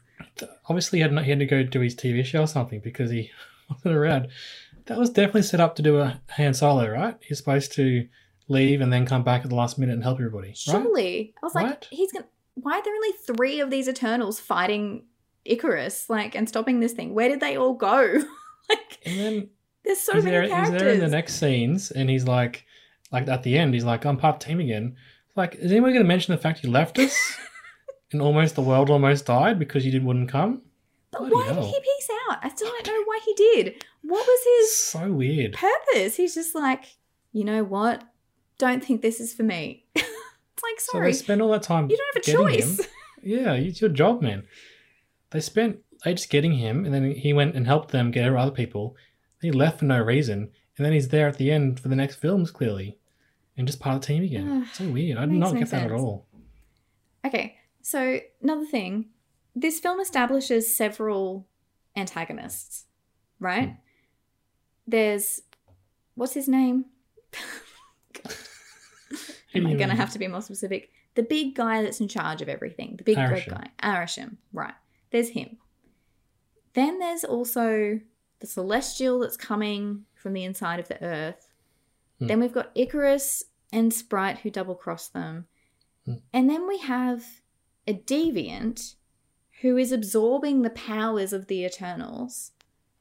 [0.68, 3.30] Obviously, he had, he had to go do his TV show or something because he
[3.70, 4.28] wasn't around.
[4.86, 7.16] That was definitely set up to do a Han Solo, right?
[7.20, 8.06] He's supposed to
[8.48, 10.56] leave and then come back at the last minute and help everybody, right?
[10.56, 11.34] Surely.
[11.42, 11.88] I was like, Right?
[11.90, 12.26] he's gonna
[12.56, 15.04] why are there only three of these Eternals fighting
[15.44, 17.14] Icarus, like, and stopping this thing?
[17.14, 18.22] Where did they all go?
[18.68, 19.48] like And then
[19.84, 20.80] there's so many there, he's characters.
[20.82, 22.64] there in the next scenes, and he's like,
[23.12, 24.96] like at the end, he's like, "I'm part team again."
[25.36, 27.14] Like, is anyone going to mention the fact you left us,
[28.12, 30.62] and almost the world almost died because you didn't wouldn't come?
[31.12, 31.62] but Bloody why hell.
[31.62, 32.38] did he peace out?
[32.42, 33.84] I still don't know why he did.
[34.02, 35.52] What was his So weird.
[35.54, 36.16] purpose?
[36.16, 36.84] He's just like,
[37.32, 38.02] you know what?
[38.58, 39.84] Don't think this is for me.
[40.56, 41.12] it's like, sorry.
[41.12, 41.90] So they spend all that time.
[41.90, 42.80] you don't have a choice.
[42.80, 42.86] Him.
[43.22, 44.44] Yeah, it's your job, man.
[45.30, 48.94] They spent ages getting him, and then he went and helped them get other people.
[49.42, 52.16] He left for no reason, and then he's there at the end for the next
[52.16, 52.98] films, clearly,
[53.56, 54.68] and just part of the team again.
[54.72, 55.18] so weird.
[55.18, 56.26] I did not no get that at all.
[57.24, 59.06] Okay, so another thing,
[59.56, 61.48] this film establishes several
[61.96, 62.84] antagonists,
[63.40, 63.70] right?
[63.70, 63.74] Hmm.
[64.86, 65.40] There's
[66.14, 66.84] what's his name?
[69.56, 70.90] Am I going to have to be more specific?
[71.14, 74.74] The big guy that's in charge of everything, the big red guy, Arishem, right?
[75.10, 75.56] There's him.
[76.74, 78.00] Then there's also
[78.40, 81.52] the celestial that's coming from the inside of the earth.
[82.18, 82.26] Hmm.
[82.26, 85.46] Then we've got Icarus and Sprite who double cross them.
[86.04, 86.14] Hmm.
[86.32, 87.24] And then we have
[87.86, 88.96] a deviant
[89.62, 92.52] who is absorbing the powers of the Eternals.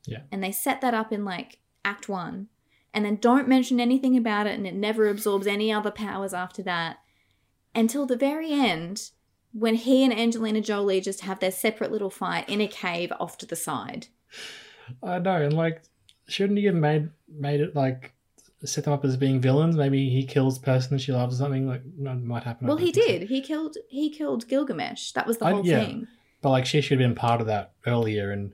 [0.05, 0.21] Yeah.
[0.31, 2.47] And they set that up in like Act One.
[2.95, 6.63] And then don't mention anything about it, and it never absorbs any other powers after
[6.63, 6.99] that
[7.75, 9.11] until the very end
[9.51, 13.37] when he and Angelina Jolie just have their separate little fight in a cave off
[13.39, 14.07] to the side.
[15.03, 15.83] I know, and like,
[16.27, 18.13] shouldn't he have made made it like
[18.63, 19.75] set them up as being villains?
[19.75, 21.67] Maybe he kills the person that she loves or something.
[21.67, 22.65] Like, that might happen.
[22.65, 23.11] Well, he think so.
[23.11, 23.29] did.
[23.29, 23.75] He killed.
[23.89, 25.11] He killed Gilgamesh.
[25.11, 25.83] That was the I- whole yeah.
[25.85, 26.07] thing.
[26.41, 28.53] But like, she should have been part of that earlier and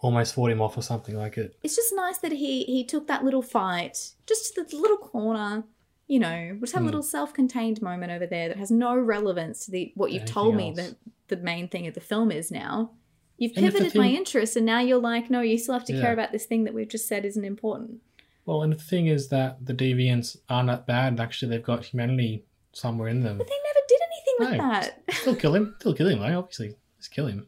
[0.00, 1.56] almost fought him off or something like it.
[1.62, 5.64] It's just nice that he he took that little fight just to the little corner.
[6.06, 6.86] You know, just have a Hmm.
[6.86, 10.54] little self-contained moment over there that has no relevance to the what you've Anything told
[10.56, 10.76] me else.
[10.78, 10.96] that
[11.28, 12.92] the main thing of the film is now.
[13.36, 15.74] You've And if the pivoted my thing- interest, and now you're like, no, you still
[15.74, 16.00] have to Yeah.
[16.00, 18.00] care about this thing that we've just said isn't important.
[18.46, 21.20] Well, and the thing is that the deviants aren't that bad.
[21.20, 23.36] Actually, they've got humanity somewhere in them.
[23.38, 24.72] But they never did anything with No.
[24.72, 25.14] that.
[25.14, 25.76] Still kill him.
[25.80, 26.38] Still kill him, though.
[26.38, 27.46] Obviously, just kill him.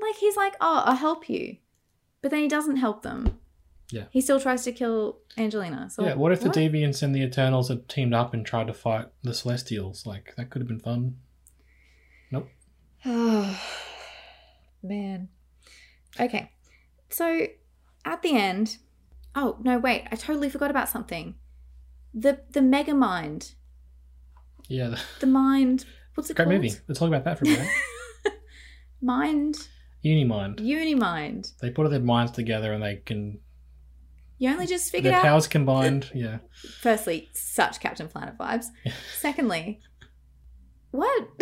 [0.00, 1.56] Like he's like, oh, I'll help you,
[2.22, 3.38] but then he doesn't help them.
[3.90, 4.04] Yeah.
[4.10, 5.88] He still tries to kill Angelina.
[5.90, 6.14] So yeah.
[6.14, 9.32] What if the deviants and the Eternals had teamed up and tried to fight the
[9.32, 10.04] Celestials?
[10.04, 11.16] Like that could have been fun.
[12.30, 12.48] Nope.
[13.06, 13.58] Oh,
[14.82, 15.28] man.
[16.20, 16.52] Okay.
[17.08, 17.46] So
[18.04, 18.76] at the end,
[19.34, 21.34] oh no, wait, I totally forgot about something.
[22.12, 23.52] The the mega mind,
[24.68, 24.88] Yeah.
[24.88, 25.86] The, the mind.
[26.14, 26.56] What's it great called?
[26.62, 26.74] movie.
[26.88, 27.68] Let's talk about that for a minute.
[29.00, 29.68] Mind,
[30.04, 30.58] Unimind.
[30.60, 31.52] Unimind.
[31.60, 33.40] They put their minds together and they can.
[34.38, 35.24] You only just figured Their out.
[35.26, 36.10] powers combined.
[36.14, 36.38] Yeah.
[36.80, 38.66] Firstly, such Captain Planet vibes.
[39.18, 39.80] Secondly,
[40.90, 41.28] what?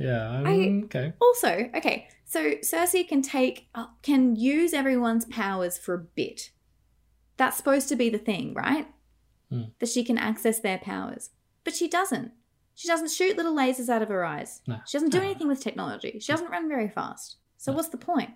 [0.00, 0.28] Yeah.
[0.38, 1.12] um, I- okay.
[1.20, 6.50] Also, okay, so Sersi can take uh, can use everyone's powers for a bit.
[7.36, 8.86] That's supposed to be the thing, right?
[9.50, 9.62] Hmm.
[9.80, 11.30] That she can access their powers.
[11.64, 12.30] But she doesn't.
[12.76, 14.60] She doesn't shoot little lasers out of her eyes.
[14.68, 14.78] No.
[14.86, 15.24] She doesn't do No.
[15.24, 16.18] anything with technology.
[16.20, 17.38] She doesn't run very fast.
[17.58, 18.30] So what's the point?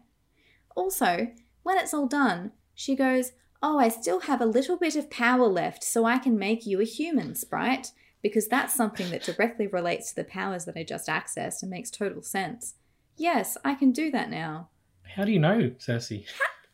[0.76, 1.28] Also,
[1.62, 3.32] when it's all done, she goes,
[3.62, 6.80] "Oh, I still have a little bit of power left, so I can make you
[6.80, 11.08] a human, Sprite." Because that's something that directly relates to the powers that I just
[11.08, 12.74] accessed and makes total sense.
[13.16, 14.68] Yes, I can do that now.
[15.16, 16.24] How do you know, Sersi?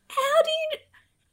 [0.08, 0.78] How do you?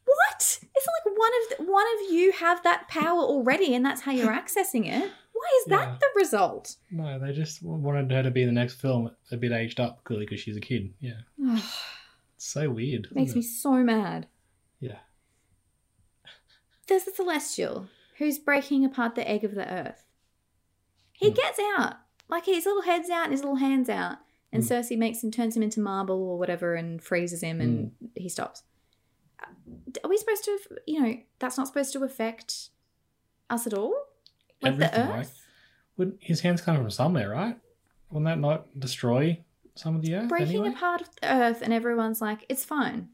[0.05, 0.59] What?
[0.75, 4.11] It's like one of the, one of you have that power already, and that's how
[4.11, 5.11] you're accessing it.
[5.37, 5.97] Why is that Yeah.
[5.99, 6.77] the result?
[6.91, 10.03] No, they just wanted her to be in the next film a bit aged up,
[10.05, 10.93] clearly, because she's a kid.
[11.01, 11.19] Yeah.
[12.37, 13.09] It's so weird.
[13.13, 13.43] Makes me it?
[13.43, 14.27] so mad.
[14.79, 14.99] Yeah.
[16.87, 20.05] There's the Celestial who's breaking apart the egg of the Earth.
[21.11, 21.35] He Hmm.
[21.35, 21.95] gets out,
[22.29, 24.19] like his little head's out and his little hands out,
[24.53, 24.71] and Hmm.
[24.71, 28.05] Sersi makes him, turns him into marble or whatever, and freezes him, and Hmm.
[28.15, 28.63] he stops.
[30.03, 32.69] Are we supposed to, you know, that's not supposed to affect
[33.49, 33.93] us at all?
[34.65, 35.15] Like the Everything, Earth?
[35.15, 35.29] right?
[35.97, 37.57] Would his hands come from somewhere, right?
[38.09, 39.43] Wouldn't that not destroy
[39.75, 40.69] some of the earth breaking anyway?
[40.69, 43.09] apart of the earth and everyone's like it's fine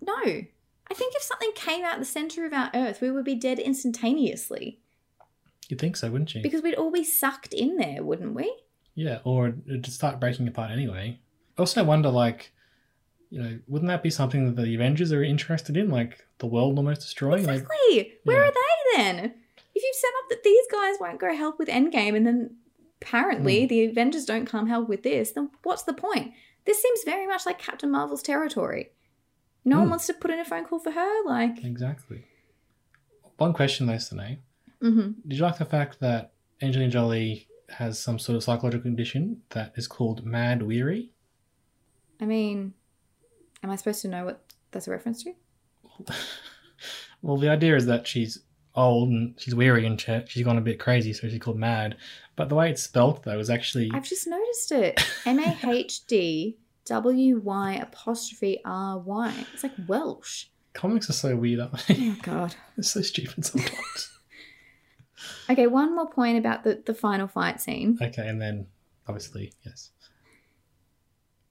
[0.00, 3.34] no i think if something came out the center of our earth we would be
[3.34, 4.78] dead instantaneously
[5.68, 6.40] You'd think so, wouldn't you?
[6.40, 8.48] because we'd all be sucked in there wouldn't we
[8.98, 11.20] yeah, or it'd start breaking apart anyway.
[11.56, 12.52] I also wonder, like,
[13.30, 15.88] you know, wouldn't that be something that the Avengers are interested in?
[15.88, 17.46] Like, the world almost destroying?
[17.46, 18.48] Like, exactly where yeah.
[18.48, 19.34] are they then
[19.78, 22.56] if you've set up that these guys won't go help with endgame and then
[23.00, 26.32] apparently the Avengers don't come help with this, then what's the point?
[26.64, 28.90] This seems very much like Captain Marvel's territory.
[29.64, 29.90] No one Hmm.
[29.90, 31.24] wants to put in a phone call for her.
[31.24, 32.24] Like, Exactly.
[33.36, 34.38] One question though, Sine.
[34.82, 35.14] Mhm.
[35.26, 39.72] Did you like the fact that Angelina Jolie has some sort of psychological condition that
[39.76, 41.12] is called mad weary?
[42.20, 42.74] I mean,
[43.62, 45.34] am I supposed to know what that's a reference to?
[47.20, 50.60] Well, the idea is that she's old and she's weary and she- she's gone a
[50.62, 51.96] bit crazy, so she's called mad.
[52.36, 55.00] But the way it's spelt though is actually I've just noticed it.
[55.26, 56.56] M A H D
[56.86, 59.46] W Y apostrophe R Y.
[59.54, 60.46] It's like Welsh.
[60.72, 62.10] comics are so weird, aren't they?
[62.10, 62.54] Oh God.
[62.78, 64.12] it's so stupid sometimes.
[65.50, 67.98] Okay, one more point about the the final fight scene.
[68.00, 68.66] okay, and then
[69.08, 69.90] obviously yes.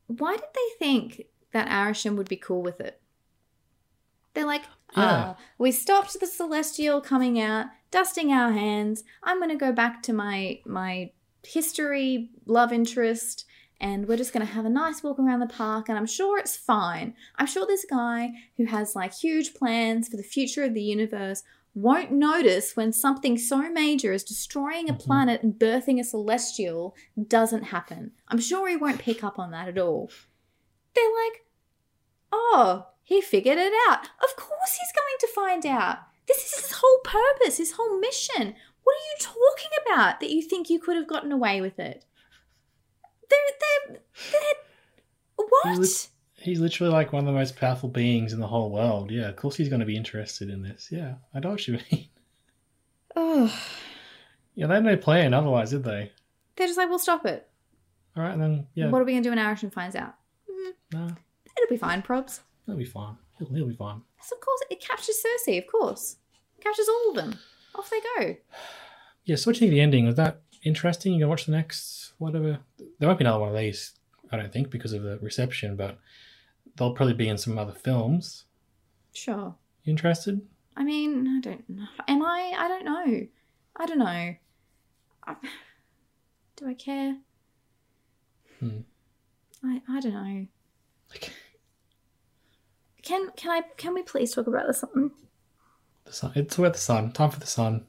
[0.07, 3.01] Why did they think that Arishem would be cool with it?
[4.34, 4.61] They're like,
[4.96, 5.36] Yeah.
[5.36, 9.04] ah, we stopped the celestial coming out, dusting our hands.
[9.24, 11.12] I'm gonna go back to my my
[11.46, 13.46] history love interest,
[13.80, 16.56] and we're just gonna have a nice walk around the park, and I'm sure it's
[16.56, 17.16] fine.
[17.36, 21.44] I'm sure this guy who has like huge plans for the future of the universe
[21.78, 26.96] won't notice when something so major as destroying a planet and birthing a celestial
[27.28, 28.12] doesn't happen.
[28.30, 30.10] I'm sure he won't pick up on that at all.
[30.96, 31.46] They're like,
[32.32, 33.99] oh, he figured it out.
[34.22, 35.99] Of course he's going to find out.
[36.28, 38.53] This is his whole purpose, his whole mission.
[38.84, 42.03] What are you talking about that you think you could have gotten away with it?
[43.30, 43.39] They're,
[43.88, 43.99] they're,
[44.34, 44.53] they're,
[45.38, 45.78] what?
[45.78, 49.10] He's, he's literally like one of the most powerful beings in the whole world.
[49.10, 50.89] Yeah, of course he's going to be interested in this.
[50.91, 52.10] Yeah, I know what you mean.
[53.16, 53.58] Oh,
[54.53, 56.12] Yeah, they had no plan otherwise, did they?
[56.58, 57.47] they're just like, we'll stop it.
[58.18, 58.68] All right, and then.
[58.74, 60.16] Yeah, What are we going to do when Arishem finds out?
[60.93, 62.41] no, It'll be fine, probs.
[62.68, 63.15] He'll be fine.
[63.39, 64.01] He'll, he'll be fine.
[64.22, 66.18] So of course, it captures Sersi, of course.
[66.59, 67.39] It captures all of them.
[67.74, 68.36] Off they go.
[69.26, 71.13] Yeah, switching the ending was that interesting?
[71.13, 72.59] You gonna watch the next whatever?
[72.99, 73.93] There won't be another one of these,
[74.32, 75.76] I don't think, because of the reception.
[75.76, 75.97] But
[76.76, 78.45] they'll probably be in some other films.
[79.13, 79.55] Sure.
[79.84, 80.41] You interested?
[80.76, 81.88] I mean, I don't know.
[82.07, 82.53] Am I?
[82.57, 83.28] I don't know.
[83.76, 84.36] I don't know.
[85.26, 85.36] I,
[86.57, 87.18] do I care?
[88.59, 88.80] Hmm.
[89.63, 90.47] I I don't know.
[93.08, 95.12] Can can I can we please talk about the sun?
[96.03, 96.32] The sun.
[96.36, 97.14] It's about the sun.
[97.14, 97.86] Time for the sun.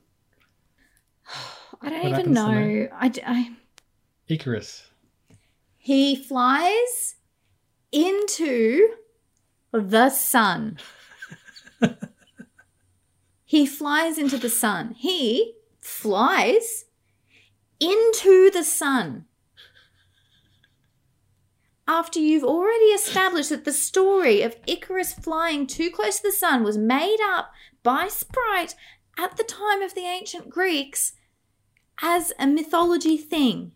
[1.83, 2.47] I don't What even know.
[2.47, 2.89] I, know.
[2.97, 3.57] I, d- I-
[4.29, 4.89] Icarus.
[5.77, 7.17] he flies
[7.91, 8.91] into
[9.73, 10.79] the sun.
[13.45, 14.95] he flies into the sun.
[14.97, 16.85] He flies
[17.81, 19.25] into the sun.
[21.89, 26.63] After you've already established that the story of Icarus flying too close to the sun
[26.63, 27.51] was made up
[27.83, 28.75] by Sprite
[29.19, 31.15] at the time of the ancient Greeks
[32.03, 33.73] as a mythology thing.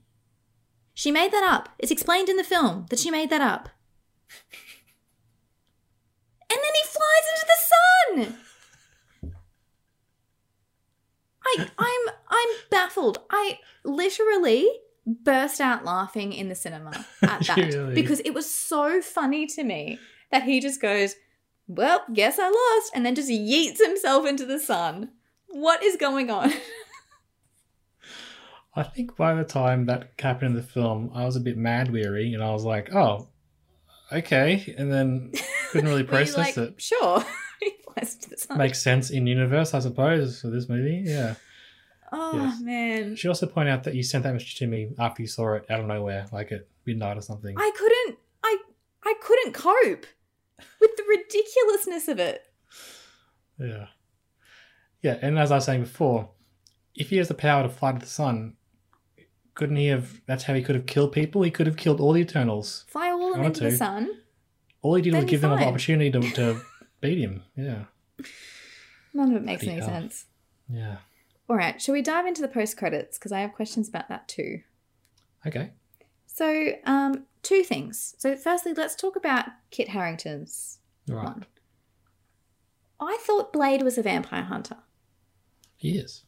[0.92, 1.70] She made that up.
[1.78, 3.70] It's explained in the film that she made that up.
[6.50, 8.36] And then he flies into the sun.
[11.46, 13.20] I I'm I'm baffled.
[13.30, 14.68] I literally
[15.06, 16.90] burst out laughing in the cinema
[17.22, 17.94] at that Really?
[17.94, 19.98] because it was so funny to me
[20.30, 21.14] that he just goes,
[21.66, 25.10] "Well, guess I lost," and then just yeets himself into the sun.
[25.48, 26.52] What is going on?
[28.74, 31.90] I think by the time that happened in the film, I was a bit mad
[31.90, 33.28] weary, and I was like, "Oh,
[34.10, 35.32] okay," and then
[35.70, 36.80] couldn't really process like, it.
[36.80, 37.22] Sure.
[37.60, 38.56] he flies into the sun.
[38.56, 41.02] Makes sense in universe, I suppose, for this movie.
[41.04, 41.34] Yeah.
[42.12, 42.60] Oh yes.
[42.60, 43.16] man.
[43.16, 45.66] She also pointed out that you sent that message to me after you saw it
[45.70, 47.54] out of nowhere, like at midnight or something.
[47.58, 48.58] I couldn't I
[49.04, 50.06] I couldn't cope
[50.80, 52.42] with the ridiculousness of it.
[53.58, 53.86] Yeah.
[55.02, 56.30] Yeah, and as I was saying before,
[56.94, 58.54] if he has the power to fly to the sun,
[59.54, 60.20] couldn't he have?
[60.26, 61.42] That's how he could have killed people.
[61.42, 62.84] He could have killed all the Eternals.
[62.88, 64.10] Fly all of them into want the sun.
[64.80, 66.60] All he did was give them an opportunity to, to
[67.00, 67.42] beat him.
[67.56, 67.84] Yeah.
[69.14, 70.00] None of it makes Bloody any hell.
[70.00, 70.26] sense.
[70.68, 70.96] Yeah.
[71.48, 73.18] All right, shall we dive into the post credits?
[73.18, 74.60] Because I have questions about that too.
[75.46, 75.70] Okay.
[76.26, 78.14] So, um, two things.
[78.18, 80.78] So, firstly, let's talk about Kit Harington's
[81.08, 81.24] Right.
[81.24, 81.46] one.
[83.00, 84.78] I thought Blade was a vampire hunter.
[85.76, 86.24] He is.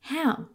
[0.00, 0.46] How?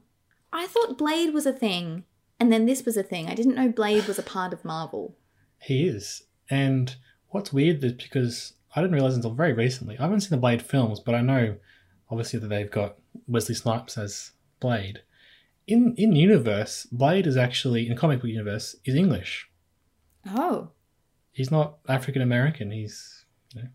[0.51, 2.03] I thought Blade was a thing,
[2.39, 3.27] and then this was a thing.
[3.27, 5.15] I didn't know Blade was a part of Marvel.
[5.61, 6.23] He is.
[6.49, 6.95] And
[7.29, 9.97] what's weird is because I didn't realize until very recently.
[9.97, 11.55] I haven't seen the Blade films, but I know
[12.09, 12.97] obviously that they've got
[13.31, 15.01] Wesley Snipes as Blade.
[15.67, 19.49] In in universe, Blade is actually in comic book universe is English.
[20.27, 20.69] Oh,
[21.31, 22.71] He's not African American.
[22.71, 23.25] He's
[23.55, 23.69] you know,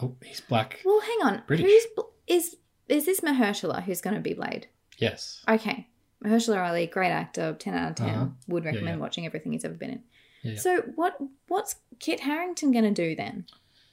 [0.00, 0.80] oh, he's black.
[0.84, 1.42] well, hang on.
[1.46, 1.66] British.
[1.66, 2.56] Who's is
[2.88, 4.68] is this Mahershala who's going to be Blade?
[4.98, 5.42] Yes.
[5.48, 5.88] Okay,
[6.24, 8.26] Mahershala Ali, great actor, ten out of 10 Uh-huh.
[8.48, 9.00] Would recommend yeah.
[9.02, 10.02] watching everything he's ever been in.
[10.42, 10.58] Yeah, yeah.
[10.58, 11.18] So what
[11.48, 13.46] what's Kit Harington gonna do then?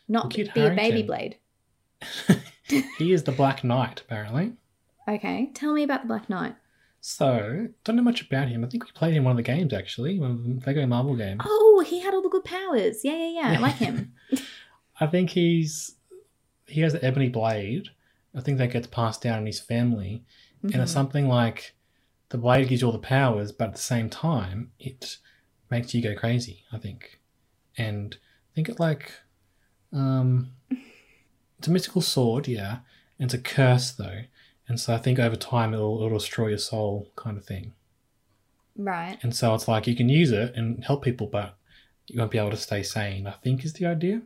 [0.08, 1.38] Not Well, be a baby blade.
[2.98, 4.54] he is the Black Knight, apparently.
[5.08, 6.56] Okay, tell me about the Black Knight.
[7.02, 8.64] So, don't know much about him.
[8.64, 11.16] I think we played in one of the games, actually, one of the Lego Marvel
[11.18, 11.42] games.
[11.46, 13.02] Oh, he had all the good powers.
[13.04, 13.58] Yeah, yeah, yeah.
[13.58, 14.14] I like him.
[15.00, 15.96] I think he's
[16.66, 17.90] he has the ebony blade.
[18.34, 20.24] I think that gets passed down in his family,
[20.62, 20.82] and Mhm.
[20.84, 21.76] it's something like
[22.30, 25.18] the blade gives you all the powers, but at the same time, it
[25.70, 26.64] makes you go crazy.
[26.72, 27.20] I think,
[27.78, 29.12] and I think it like
[29.92, 30.52] um,
[31.60, 32.80] it's a mystical sword, yeah,
[33.20, 34.22] and it's a curse though,
[34.68, 37.74] and so I think over time it'll it'll destroy your soul, kind of thing.
[38.76, 39.18] Right.
[39.22, 41.56] And so it's like you can use it and help people, but
[42.08, 44.22] you won't be able to stay sane, I think is the idea.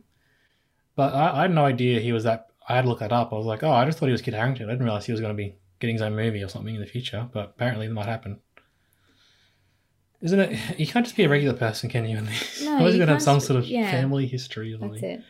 [0.96, 2.46] But I, I had no idea he was that.
[2.68, 3.32] I had to look that up.
[3.32, 4.68] I was like, oh, I just thought he was Kit Harington.
[4.68, 6.80] I didn't realize he was going to be getting his own movie or something in
[6.80, 8.40] the future, but apparently that might happen.
[10.20, 10.78] Isn't it?
[10.78, 12.20] You can't just be a regular person, can you?
[12.62, 13.90] No, Always got to have some sort of yeah.
[13.90, 15.22] family history or That's it.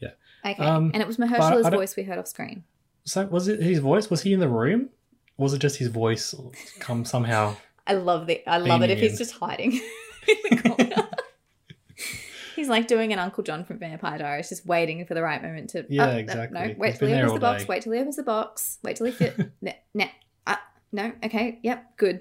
[0.00, 0.10] Yeah.
[0.44, 0.62] Okay.
[0.62, 2.64] Um, and it was Mahershala's voice we heard off screen.
[3.04, 4.10] So was it his voice?
[4.10, 4.90] Was he in the room?
[5.36, 6.34] Or was it just his voice
[6.78, 7.56] come somehow?
[7.86, 9.72] I love the I love it if Beaming he's just hiding
[10.28, 11.08] in the corner.
[12.56, 15.70] he's like doing an Uncle John from Vampire Diaries, just waiting for the right moment
[15.70, 15.84] to.
[15.88, 16.60] Yeah, oh, no, exactly.
[16.60, 17.62] No, He's wait till he opens the box.
[17.62, 17.66] day.
[17.68, 18.78] Wait till he opens the box.
[18.82, 19.36] Wait till he fit.
[19.60, 20.06] no, no,
[20.46, 20.56] uh,
[20.92, 21.12] no.
[21.24, 21.58] Okay.
[21.62, 21.96] Yep.
[21.96, 22.20] Good.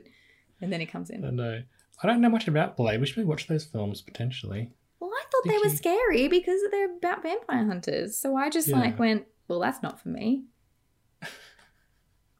[0.62, 1.22] And then he comes I in.
[1.22, 1.62] don't know.
[2.02, 3.00] I don't know much about Blade.
[3.00, 4.72] We should watch those films potentially.
[5.00, 8.18] Well, I thought they Think were scary because they're about vampire hunters.
[8.18, 8.80] So I just Yeah.
[8.80, 10.44] like went, well, that's not for me.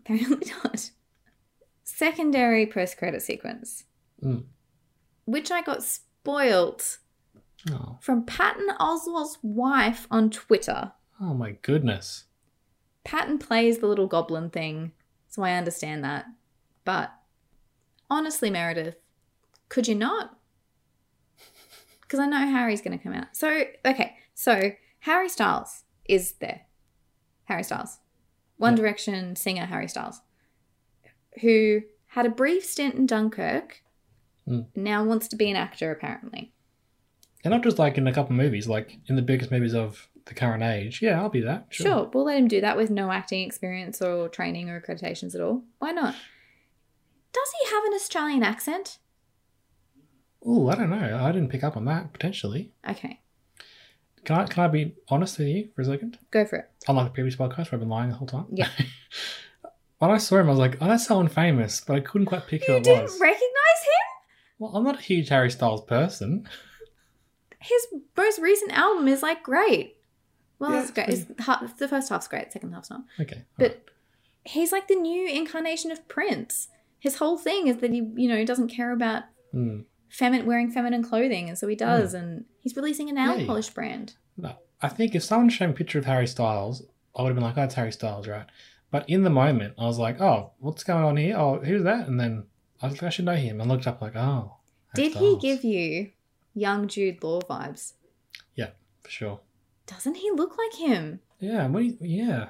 [0.06, 0.92] Apparently not.
[1.84, 3.86] Secondary post credit sequence,
[4.22, 4.46] Mm.
[5.26, 7.00] which I got spoilt
[7.72, 10.92] Oh, from Patton Oswalt's wife on Twitter.
[11.22, 12.26] oh my goodness.
[13.06, 14.92] Patton plays the little goblin thing,
[15.30, 16.26] so I understand that.
[16.86, 17.14] But
[18.10, 18.96] honestly, Meredith,
[19.70, 20.38] could you not?
[22.02, 23.36] Because I know Harry's going to come out.
[23.36, 26.62] So, okay, so Harry Styles is there.
[27.46, 27.98] Harry Styles.
[28.58, 28.78] One Yeah.
[28.82, 30.22] Direction singer Harry Styles,
[31.42, 33.82] who had a brief stint in Dunkirk,
[34.48, 34.68] Mm.
[34.76, 36.52] now wants to be an actor, apparently.
[37.46, 40.34] And not just like in a couple movies, like in the biggest movies of the
[40.34, 41.02] current age.
[41.02, 41.68] Yeah, I'll be that.
[41.70, 41.86] Sure.
[41.86, 42.12] Sure.
[42.14, 45.64] we'll let him do that with no acting experience or training or accreditations at all.
[45.80, 46.16] Why not?
[47.34, 49.00] Does he have an Australian accent?
[50.46, 51.20] Oh, I don't know.
[51.24, 52.74] I didn't pick up on that potentially.
[52.90, 53.22] Okay,
[54.26, 56.18] Can I can I be honest with you for a second?
[56.32, 56.70] go for it.
[56.88, 58.46] Unlike the previous podcast where I've been lying the whole time.
[58.52, 58.70] Yeah.
[60.00, 62.48] when I saw him, I was like, oh, that's someone famous, but I couldn't quite
[62.48, 63.20] pick who You it didn't was.
[63.20, 64.08] recognize him?
[64.60, 66.48] well, I'm not a huge Harry Styles person.
[67.60, 69.98] His most recent album is like great.
[70.60, 71.10] Well, Yeah, it's great.
[71.10, 73.02] it's It's, the first half's great, second half's not.
[73.20, 73.44] Okay.
[73.58, 73.84] But
[74.46, 76.68] he's like the new incarnation of Prince.
[77.00, 79.86] His whole thing is that he, you know, doesn't care about Mm.
[80.14, 82.14] Feminine wearing feminine clothing, and so he does.
[82.14, 83.40] And he's releasing a nail Hmm.
[83.42, 84.14] Yeah, polish brand.
[84.38, 86.84] No, I think if someone showed me a picture of Harry Styles,
[87.16, 88.46] I would have been like, oh, it's Harry Styles, right?
[88.92, 91.36] But in the moment, I was like, oh, what's going on here?
[91.36, 92.08] Oh, who's that?
[92.08, 92.46] And then
[92.82, 93.60] I was like, I should know him.
[93.60, 94.58] And looked up like, oh.
[94.96, 96.12] Harry Did he give you
[96.54, 97.94] young Jude Law vibes?
[98.56, 98.70] Yeah,
[99.02, 99.40] for sure.
[99.88, 101.20] Doesn't he look like him?
[101.40, 102.50] Yeah, what you, yeah.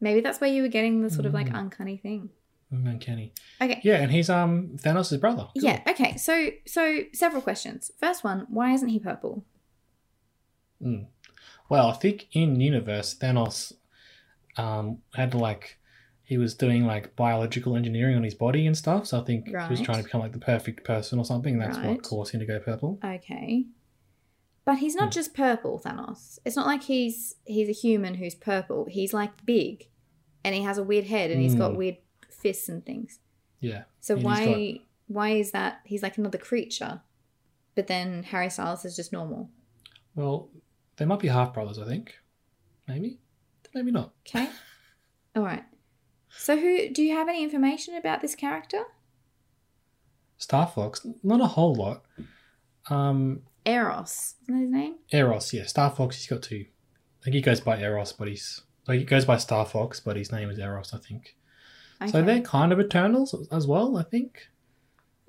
[0.00, 1.58] Maybe that's where you were getting the sort of like Mm.
[1.58, 2.30] uncanny thing.
[2.72, 3.32] Uncanny.
[3.60, 3.80] Okay.
[3.84, 5.48] Yeah, and he's um Thanos' brother.
[5.54, 5.62] Cool.
[5.64, 5.82] Yeah.
[5.88, 6.16] Okay.
[6.16, 7.90] So so several questions.
[8.00, 9.44] First one: Why isn't he purple?
[10.82, 11.06] Mm.
[11.68, 13.72] Well, I think in universe, Thanos
[14.56, 15.78] um had like
[16.24, 19.06] he was doing like biological engineering on his body and stuff.
[19.06, 21.58] So I think he was trying to become like the perfect person or something.
[21.58, 21.88] That's Right.
[21.90, 22.98] what caused him to go purple.
[23.04, 23.66] Okay.
[24.64, 25.10] But he's not Hmm.
[25.18, 26.38] just purple, Thanos.
[26.44, 28.86] It's not like he's he's a human who's purple.
[28.88, 29.88] He's like big,
[30.44, 31.76] and he has a weird head, and he's got Mm.
[31.76, 31.96] weird
[32.32, 33.18] fists and things.
[33.60, 33.84] Yeah.
[34.00, 35.80] So And he's why why is that?
[35.84, 37.02] He's like another creature,
[37.74, 39.50] but then Harry Styles is just normal.
[40.14, 40.50] Well,
[40.96, 42.14] they might be half brothers, I think.
[42.88, 43.18] Maybe.
[43.74, 44.12] Maybe not.
[44.26, 44.48] Okay.
[45.36, 45.64] All right.
[46.28, 48.84] So who do you have any information about this character?
[50.38, 52.02] Star Fox, not a whole lot.
[52.90, 54.94] Um, Eros, isn't that his name?
[55.12, 55.66] Eros, yeah.
[55.66, 56.66] Star Fox, he's got two.
[57.20, 60.16] I think he goes by Eros, but he's like he goes by Star Fox, but
[60.16, 61.36] his name is Eros, I think.
[62.10, 64.48] So they're kind of Eternals as well, I think.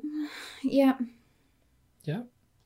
[0.66, 0.94] Yeah.
[2.06, 2.22] Yeah,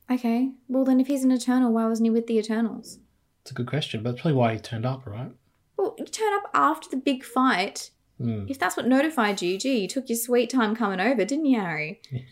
[0.08, 0.52] Okay.
[0.68, 2.98] Well, then, if he's an Eternal, why wasn't he with the Eternals?
[3.42, 5.30] it's a good question, but that's probably why he turned up, right?
[5.76, 7.90] Well, you turn up after the big fight.
[8.18, 8.44] Hmm.
[8.48, 11.58] If that's what notified you, gee, you took your sweet time coming over, didn't you,
[11.60, 12.00] Harry?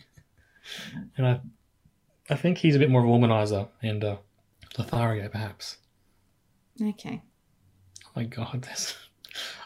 [1.17, 1.39] And I,
[2.29, 4.17] I think he's a bit more of a womanizer and uh,
[4.77, 5.77] Lothario, perhaps.
[6.81, 7.21] Okay.
[8.05, 8.95] Oh my god, this.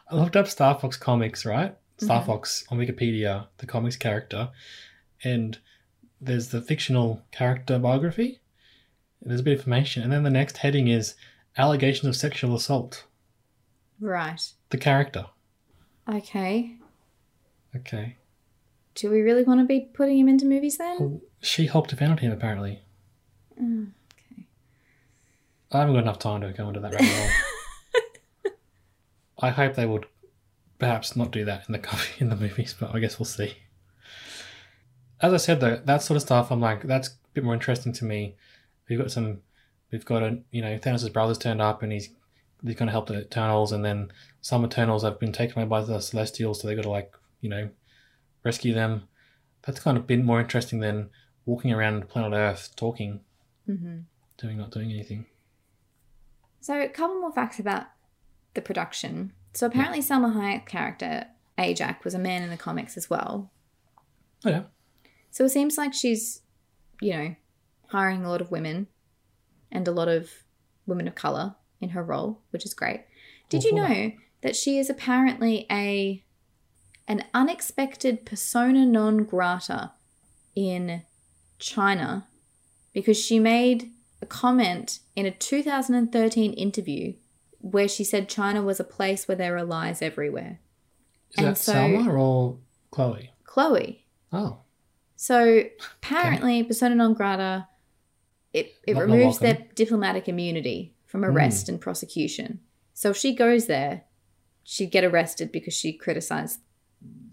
[0.09, 1.75] I looked up Star Fox comics, right?
[2.01, 2.25] Star Mhm.
[2.25, 4.49] Fox on Wikipedia, the comics character,
[5.23, 5.59] and
[6.19, 8.39] there's the fictional character biography.
[9.21, 11.15] There's a bit of information, and then the next heading is
[11.57, 13.05] allegations of sexual assault.
[13.99, 14.41] Right.
[14.71, 15.27] The character.
[16.09, 16.77] Okay.
[17.75, 18.17] Okay.
[18.95, 20.97] Do we really want to be putting him into movies then?
[20.99, 22.81] Well, she helped found him apparently.
[23.61, 24.47] Mm, okay.
[25.71, 28.51] I haven't got enough time to go into that rabbit hole.
[29.39, 30.05] I hope they would
[30.81, 33.55] perhaps not do that in the co- in the movies, but I guess we'll see.
[35.21, 37.93] As I said though, that sort of stuff, I'm like, that's a bit more interesting
[37.93, 38.35] to me.
[38.89, 39.41] We've got some,
[39.91, 42.09] we've got a, you know, Thanos' brothers turned up and he's
[42.65, 44.11] he's going to help the Eternals, and then
[44.41, 47.49] some Eternals have been taken away by the Celestials, so they got to like, you
[47.49, 47.69] know,
[48.43, 49.03] rescue them.
[49.61, 51.11] That's kind of been more interesting than
[51.45, 53.21] walking around planet Earth talking,
[53.67, 53.99] hmm
[54.37, 55.27] doing not doing anything.
[56.59, 57.85] So, a couple more facts about
[58.55, 59.33] the production.
[59.53, 61.25] So, apparently, Salma Hayek character
[61.57, 63.51] Ajak was a man in the comics as well.
[64.45, 64.63] Oh yeah.
[65.29, 66.41] So it seems like she's,
[66.99, 67.35] you know,
[67.87, 68.87] hiring a lot of women
[69.71, 70.29] and a lot of
[70.85, 73.05] women of color in her role, which is great.
[73.49, 76.23] Did you know that she is apparently a
[77.07, 79.91] an unexpected persona non grata
[80.55, 81.03] in
[81.59, 82.27] China
[82.93, 83.91] because she made
[84.21, 87.13] a comment in a 2013 interview
[87.61, 90.59] where she said China was a place where there are lies everywhere.
[91.31, 92.59] Is And that so- Salma or
[92.91, 93.31] Chloe?
[93.43, 94.59] Chloe, Oh,
[95.15, 95.63] So
[95.97, 97.67] apparently, persona non grata,
[98.53, 101.25] it, it Not- removes their diplomatic immunity from Hmm.
[101.29, 102.59] arrest and prosecution.
[102.93, 104.05] So if she goes there,
[104.63, 106.59] she'd get arrested because she criticized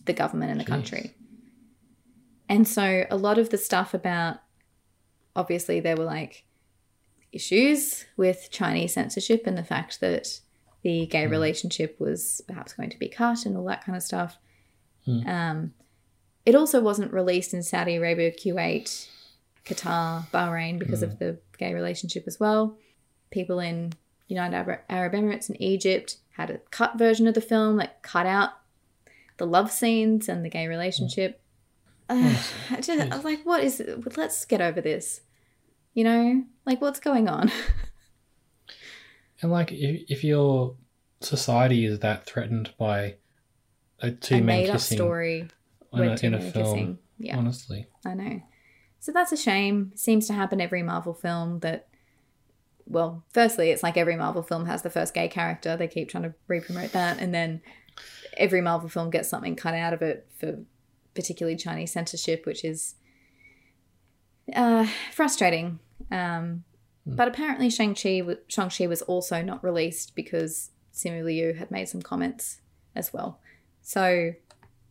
[0.06, 0.68] the government and the Jeez.
[0.68, 1.14] country.
[2.48, 4.38] And so a lot of the stuff about,
[5.36, 6.44] obviously, there were like
[7.32, 10.40] issues with Chinese censorship and the fact that
[10.82, 11.30] the gay Hmm.
[11.30, 14.38] relationship was perhaps going to be cut and all that kind of stuff.
[15.04, 15.26] Hmm.
[15.26, 15.74] Um,
[16.46, 19.08] it also wasn't released in Saudi Arabia, Kuwait,
[19.66, 22.76] Qatar, Bahrain because of the gay relationship as well.
[23.30, 23.92] People in
[24.28, 28.24] United Arab- Arab Emirates and Egypt had a cut version of the film that cut
[28.26, 28.50] out
[29.36, 31.40] the love scenes and the gay relationship.
[32.08, 32.34] Uh,
[32.70, 34.16] I, just, I was like, what is it?
[34.16, 35.20] Let's get over this.
[35.98, 37.50] You know, like what's going on?
[39.42, 40.76] and like if, if your
[41.20, 43.16] society is that threatened by
[43.98, 45.48] a two a men kissing story
[45.92, 46.98] in a, in a film, kissing.
[47.18, 47.36] Yeah.
[47.36, 48.40] honestly, I know.
[49.00, 49.90] So that's a shame.
[49.96, 51.88] Seems to happen every Marvel film that
[52.86, 55.76] well, firstly, it's like every Marvel film has the first gay character.
[55.76, 57.60] They keep trying to re-promote that and then
[58.36, 60.60] every Marvel film gets something cut out of it for
[61.14, 62.94] particularly Chinese censorship, which is
[64.54, 65.80] uh, frustrating.
[66.10, 66.64] Um,
[67.06, 72.60] But apparently, Shang-Chi, Shang-Chi was also not released because Simu Liu had made some comments
[72.94, 73.40] as well.
[73.80, 74.32] So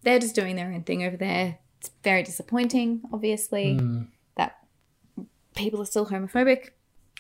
[0.01, 1.59] they're just doing their own thing over there.
[1.79, 4.03] It's very disappointing, obviously, Hmm.
[4.35, 4.57] that
[5.55, 6.69] people are still homophobic.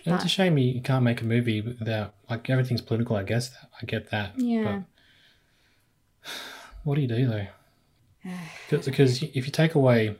[0.05, 3.15] And it's a shame you, can't make a movie without like everything's political.
[3.17, 4.39] I guess I get that.
[4.39, 4.81] Yeah.
[6.23, 6.31] But
[6.83, 7.47] what do you do though?
[8.69, 10.17] Because if you take away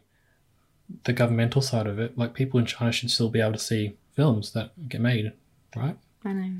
[1.04, 3.98] the governmental side of it, like people in China should still be able to see
[4.16, 5.34] films that get made,
[5.76, 5.98] right?
[6.26, 6.52] I know.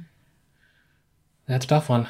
[1.48, 2.08] That's a tough one.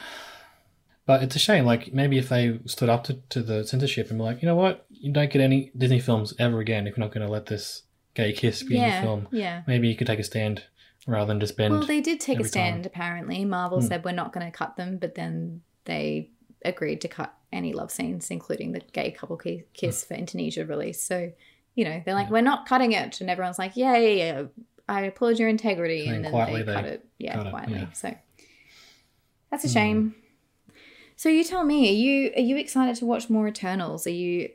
[1.06, 1.66] But it's a shame.
[1.66, 4.56] Like maybe if they stood up to, to the censorship and were like, you know
[4.56, 7.46] what, you don't get any Disney films ever again if you're not going to let
[7.46, 9.28] this gay kiss be in Yeah, the film.
[9.32, 9.62] yeah.
[9.68, 10.64] Maybe you could take a stand
[11.06, 11.74] rather than just bend.
[11.74, 12.92] Well, they did take a every stand, time.
[12.94, 13.46] apparently.
[13.46, 13.88] Marvel Hmm.
[13.88, 16.32] said we're not going to cut them, but then they
[16.66, 20.08] agreed to cut any love scenes, including the gay couple ki- kiss Hmm.
[20.08, 21.02] for Indonesia release.
[21.02, 21.32] So,
[21.78, 23.22] you know, they're like, we're not cutting it.
[23.22, 24.48] And everyone's like, yay,
[24.90, 26.08] I applaud your integrity.
[26.08, 27.06] And And, then quietly they cut they it.
[27.20, 27.76] Yeah, cut it, quietly.
[27.76, 27.86] yeah.
[27.86, 27.94] Hmm.
[27.94, 28.16] So
[29.52, 30.16] that's a shame.
[31.16, 34.08] So you tell me, are you are you excited to watch more Eternals?
[34.08, 34.50] Are you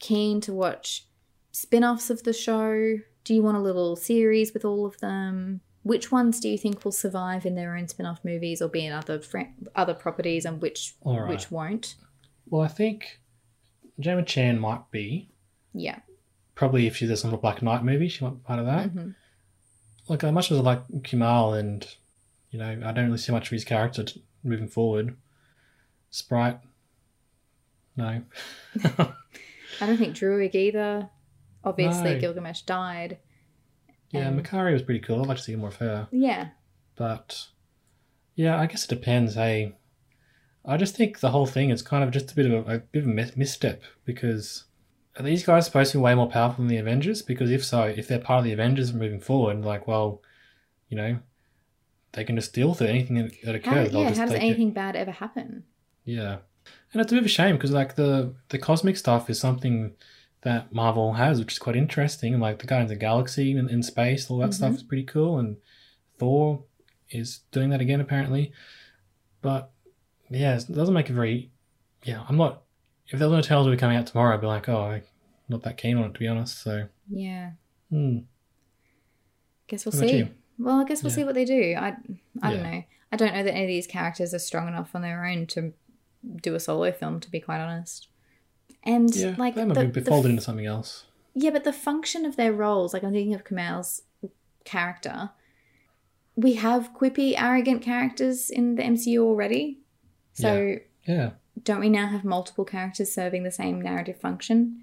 [0.00, 1.06] keen to watch
[1.52, 2.98] spin-offs of the show?
[3.22, 5.60] Do you want a little series with all of them?
[5.84, 8.92] Which ones do you think will survive in their own spin-off movies or be in
[8.92, 11.28] other fr- other properties, and which right.
[11.28, 11.94] which won't?
[12.46, 13.20] Well, I think
[14.00, 15.30] Gemma Chan might be.
[15.72, 16.00] Yeah.
[16.56, 18.88] Probably if she does some Black Knight movie, she might be part of that.
[18.92, 19.14] Mhm.
[20.08, 21.86] Like, as much as I like Kumail and,
[22.50, 25.16] you know, I don't really see much of his character t- moving forward.
[26.10, 26.58] Sprite,
[27.96, 28.22] no.
[28.84, 31.10] I don't think Druig either.
[31.64, 32.20] Obviously, No.
[32.20, 33.18] Gilgamesh died.
[34.10, 35.20] yeah, Um, Makkari was pretty cool.
[35.20, 36.08] I'd like to see more of her.
[36.12, 36.50] Yeah.
[36.94, 37.48] But,
[38.34, 39.34] yeah, I guess it depends.
[39.34, 39.74] Hey,
[40.64, 42.78] I just think the whole thing is kind of just a bit of a, a
[42.78, 44.64] bit of a misstep because
[45.18, 47.22] are these guys supposed to be way more powerful than the Avengers?
[47.22, 50.22] Because if so, if they're part of the Avengers moving forward, like, well,
[50.88, 51.18] you know,
[52.12, 53.92] they can just deal with anything that, that How, occurs.
[53.92, 54.14] They'll yeah.
[54.14, 54.44] How does take it.
[54.44, 55.64] anything bad ever happen?
[56.04, 56.38] Yeah.
[56.92, 59.94] And it's a bit of a shame because like the the cosmic stuff is something
[60.42, 62.32] that Marvel has, which is quite interesting.
[62.32, 64.76] And like the Guardians of the Galaxy in, in space, all that stuff mm-hmm.
[64.76, 65.38] is pretty cool.
[65.38, 65.56] And
[66.18, 66.64] Thor
[67.10, 68.52] is doing that again apparently.
[69.42, 69.70] But
[70.30, 71.50] yeah, it doesn't make it very.
[72.04, 72.62] Yeah, I'm not.
[73.08, 75.02] If there was no Tales were coming out tomorrow, I'd be like, oh, I'm
[75.48, 76.60] not that keen on it to be honest.
[76.62, 77.52] So Yeah.
[77.90, 78.18] hmm.
[79.68, 80.28] Guess we'll What see.
[80.58, 81.16] Well, I guess we'll Yeah.
[81.16, 81.74] see what they do.
[81.78, 81.96] I
[82.42, 82.70] I don't Yeah.
[82.70, 82.84] know.
[83.12, 85.72] I don't know that any of these characters are strong enough on their own to
[86.42, 87.20] do a solo film.
[87.20, 88.08] To be quite honest,
[88.82, 91.04] and yeah, like they might the, be the folded into something else.
[91.34, 94.02] Yeah, but the function of their roles, like I'm thinking of Kumail's
[94.64, 95.30] character,
[96.34, 99.80] we have quippy, arrogant characters in the MCU already.
[100.32, 100.76] So
[101.06, 101.30] Yeah,
[101.62, 104.82] don't we now have multiple characters serving the same narrative function?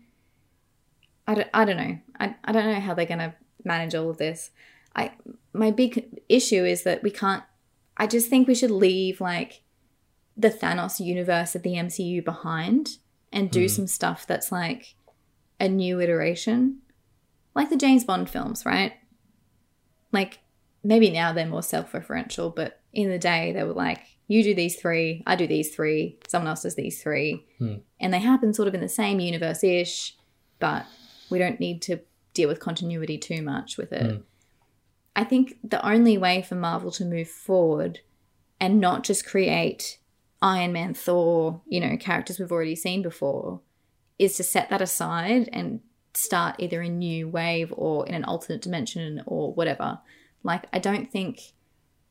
[1.27, 1.97] I don't, I don't know.
[2.19, 4.51] I, I don't know how they're going to manage all of this.
[4.95, 5.11] I
[5.53, 7.43] my big issue is that we can't
[7.97, 9.61] I just think we should leave like
[10.35, 12.97] the Thanos universe of the MCU behind
[13.31, 13.67] and do hmm.
[13.67, 14.95] some stuff that's like
[15.59, 16.79] a new iteration.
[17.55, 18.93] Like the James Bond films, right?
[20.11, 20.39] Like
[20.83, 24.01] maybe now they're more self-referential, but in the day they were like
[24.33, 27.45] you do these three, I do these three, someone else does these three.
[27.59, 27.75] Hmm.
[27.99, 30.17] And they happen sort of in the same universe ish,
[30.59, 30.87] but
[31.29, 31.99] we don't need to
[32.33, 34.11] deal with continuity too much with it.
[34.11, 34.21] Hmm.
[35.15, 37.99] I think the only way for Marvel to move forward
[38.59, 39.99] and not just create
[40.41, 43.61] Iron Man, Thor, you know, characters we've already seen before,
[44.17, 45.81] is to set that aside and
[46.15, 49.99] start either a new wave or in an alternate dimension or whatever.
[50.41, 51.39] Like, I don't think.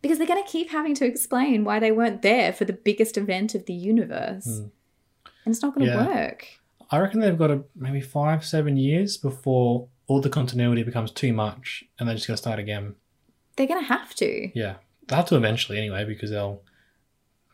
[0.02, 3.16] Because they're going to keep having to explain why they weren't there for the biggest
[3.16, 4.44] event of the universe.
[4.46, 4.64] Hmm.
[5.44, 6.06] And it's not going to Yeah.
[6.06, 6.46] work.
[6.90, 11.32] I reckon they've got a, maybe five, seven years before all the continuity becomes too
[11.32, 12.96] much, and they're just going to start again.
[13.56, 14.50] They're going to have to.
[14.58, 14.74] Yeah,
[15.08, 16.62] they have to eventually anyway because they'll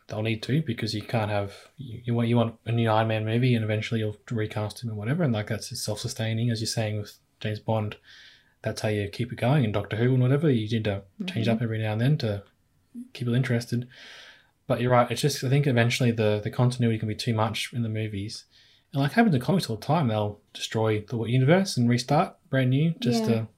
[0.09, 3.09] they'll need to because you can't have you, you want you want a new Iron
[3.09, 6.61] Man movie and eventually you'll recast him and whatever, and like that's self sustaining as
[6.61, 7.97] you're saying with James Bond.
[8.63, 9.65] That's how you keep it going.
[9.65, 12.43] And Doctor Who and whatever, you need to change up every now and then to
[13.13, 13.89] keep people interested.
[14.67, 15.11] But you're right.
[15.11, 18.45] It's just I think eventually the the continuity can be too much in the movies,
[18.93, 20.09] and like happens in comics all the time.
[20.09, 23.29] They'll destroy the universe and restart brand new just Yeah.
[23.29, 23.49] to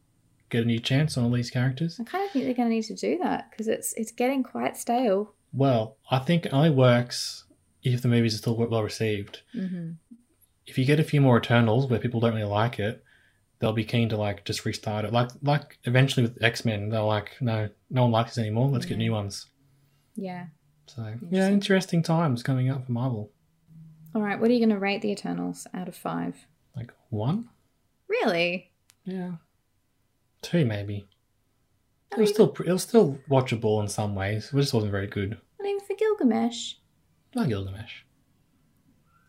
[0.50, 1.98] get a new chance on all these characters.
[2.00, 4.42] I kind of think they're going to need to do that because it's it's getting
[4.42, 5.34] quite stale.
[5.52, 7.44] Well, I think it only works
[7.82, 9.40] if the movies are still well received.
[9.56, 9.92] Mm-hmm.
[10.66, 13.02] If you get a few more Eternals where people don't really like it,
[13.60, 15.12] they'll be keen to like just restart it.
[15.12, 18.68] Like like eventually with X Men, they're like, no, no one likes this anymore.
[18.68, 19.46] Let's get new ones.
[20.16, 20.46] Yeah.
[20.86, 23.30] So yeah, interesting times coming up for Marvel.
[24.14, 24.40] All right.
[24.40, 26.34] What are you going to rate the Eternals out of five?
[26.74, 27.48] Like one,
[28.08, 28.72] Really?
[29.04, 29.32] yeah,
[30.42, 31.06] two maybe.
[32.12, 34.50] It was still it was still watchable in some ways.
[34.52, 35.38] It just wasn't very good.
[35.60, 36.74] Not even for Gilgamesh.
[37.34, 38.02] Like Gilgamesh,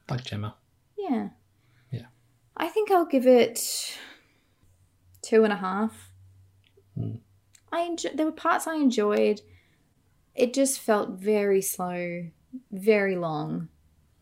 [0.10, 0.56] like Gemma.
[0.98, 1.30] Yeah.
[1.92, 2.06] Yeah.
[2.58, 3.96] I think I'll give it
[5.32, 6.12] two and a half.
[6.94, 7.16] Hmm.
[7.72, 9.40] I enjo- there were parts I enjoyed.
[10.36, 12.28] It just felt very slow,
[12.72, 13.70] very long,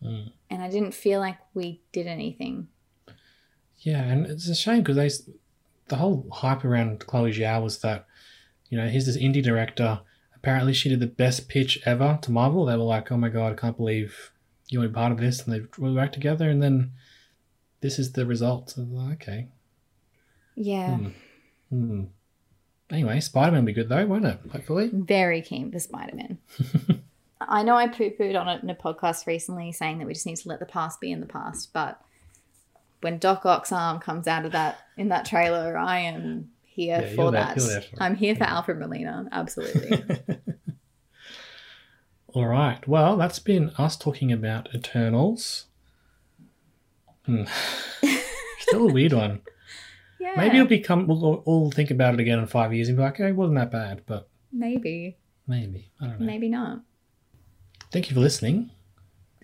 [0.00, 0.28] Hmm.
[0.48, 2.68] and I didn't feel like we did anything.
[3.78, 5.10] Yeah, and it's a shame because they,
[5.88, 8.06] the whole hype around Chloe Zhao was that,
[8.68, 10.00] you know, here's this indie director.
[10.36, 12.64] Apparently, she did the best pitch ever to Marvel.
[12.66, 14.32] They were like, "Oh my god, I can't believe
[14.68, 16.48] you be part of this," and they worked together.
[16.48, 16.92] And then
[17.80, 18.70] this is the result.
[18.70, 19.48] So, okay.
[20.62, 20.98] Yeah.
[21.70, 22.04] Hmm.
[22.90, 24.38] Anyway, Spider Man will be good though, won't it?
[24.52, 24.90] Hopefully.
[24.92, 26.38] Very keen for Spider Man.
[27.40, 30.26] I know I poo pooed on it in a podcast recently saying that we just
[30.26, 32.00] need to let the past be in the past, but
[33.00, 37.14] when Doc Ock's arm comes out of that in that trailer, I am here Yeah,
[37.14, 37.56] for that.
[37.56, 38.02] there for.
[38.02, 40.02] I'm here for Alfred Molina, absolutely.
[42.34, 42.86] All right.
[42.86, 45.66] Well, that's been us talking about Eternals.
[47.24, 47.44] Hmm.
[48.60, 49.40] Still a weird one.
[50.20, 50.34] Yeah.
[50.36, 51.06] Maybe it'll become.
[51.06, 53.58] We'll all- think about it again in five years and be like, "Hey, it wasn't
[53.58, 55.16] that bad," but maybe.
[55.46, 56.26] maybe I don't know.
[56.26, 56.82] Maybe not.
[57.90, 58.70] Thank you for listening.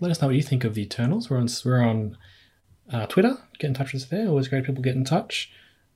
[0.00, 1.30] Let us know what you think of the Eternals.
[1.30, 2.18] We're on we're on
[2.92, 3.38] uh, Twitter.
[3.58, 4.28] Get in touch with us there.
[4.28, 5.50] Always great people get in touch.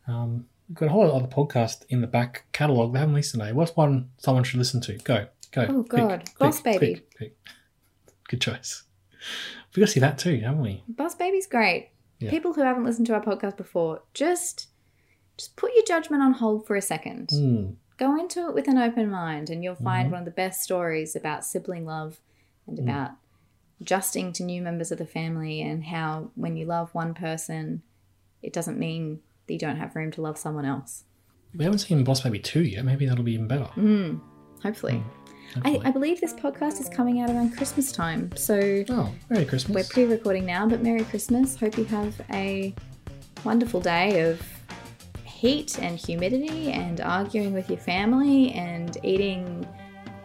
[0.09, 2.93] Um, we've got a whole lot of other podcasts in the back catalogue.
[2.93, 3.53] They haven't listened today.
[3.53, 4.95] What's one someone should listen to?
[4.99, 5.67] Go, go.
[5.69, 6.29] Oh, God.
[6.39, 7.03] Boss Baby.
[8.29, 8.85] Good choice.
[9.75, 10.83] We've got to see that too, haven't we?
[10.89, 11.91] Boss Baby's great.
[12.19, 12.31] Yeah.
[12.31, 14.69] People who haven't listened to our podcast before, just
[15.41, 17.31] just put your judgment on hold for a second.
[17.33, 17.65] Hmm.
[17.97, 20.13] go into it with an open mind and you'll find Mm-hmm.
[20.13, 22.21] one of the best stories about sibling love
[22.67, 22.83] and Mm.
[22.85, 23.11] about
[23.81, 27.83] adjusting to new members of the family and how when you love one person
[28.43, 31.05] it doesn't mean that you don't have room to love someone else
[31.55, 32.85] We haven't seen Boss Baby two yet.
[32.85, 33.69] Maybe that'll be even better.
[33.77, 34.21] Mm.
[34.63, 35.03] hopefully
[35.65, 35.81] I.
[35.89, 38.31] I believe this podcast is coming out around Christmas time.
[38.37, 39.75] So oh, Merry Christmas.
[39.75, 41.57] we're pre recording now, but Merry Christmas.
[41.57, 42.73] Hope you have a
[43.45, 44.41] wonderful day of
[45.41, 49.67] heat and humidity and arguing with your family and eating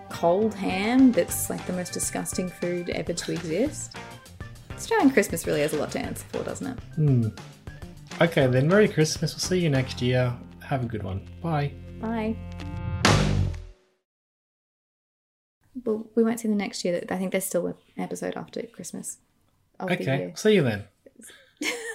[0.10, 3.96] cold ham that's like the most disgusting food ever to exist.
[4.72, 6.80] Australian Christmas really has a lot to answer for, doesn't it?
[6.96, 7.28] Hmm.
[8.20, 9.34] Okay, then Merry Christmas.
[9.34, 10.36] We'll see you next year.
[10.62, 11.26] Have a good one.
[11.42, 11.72] Bye.
[12.02, 12.36] Bye.
[15.86, 17.02] Well, we won't see them next year.
[17.10, 19.20] I think there's still an episode after Christmas.
[19.80, 20.84] Okay, see you then.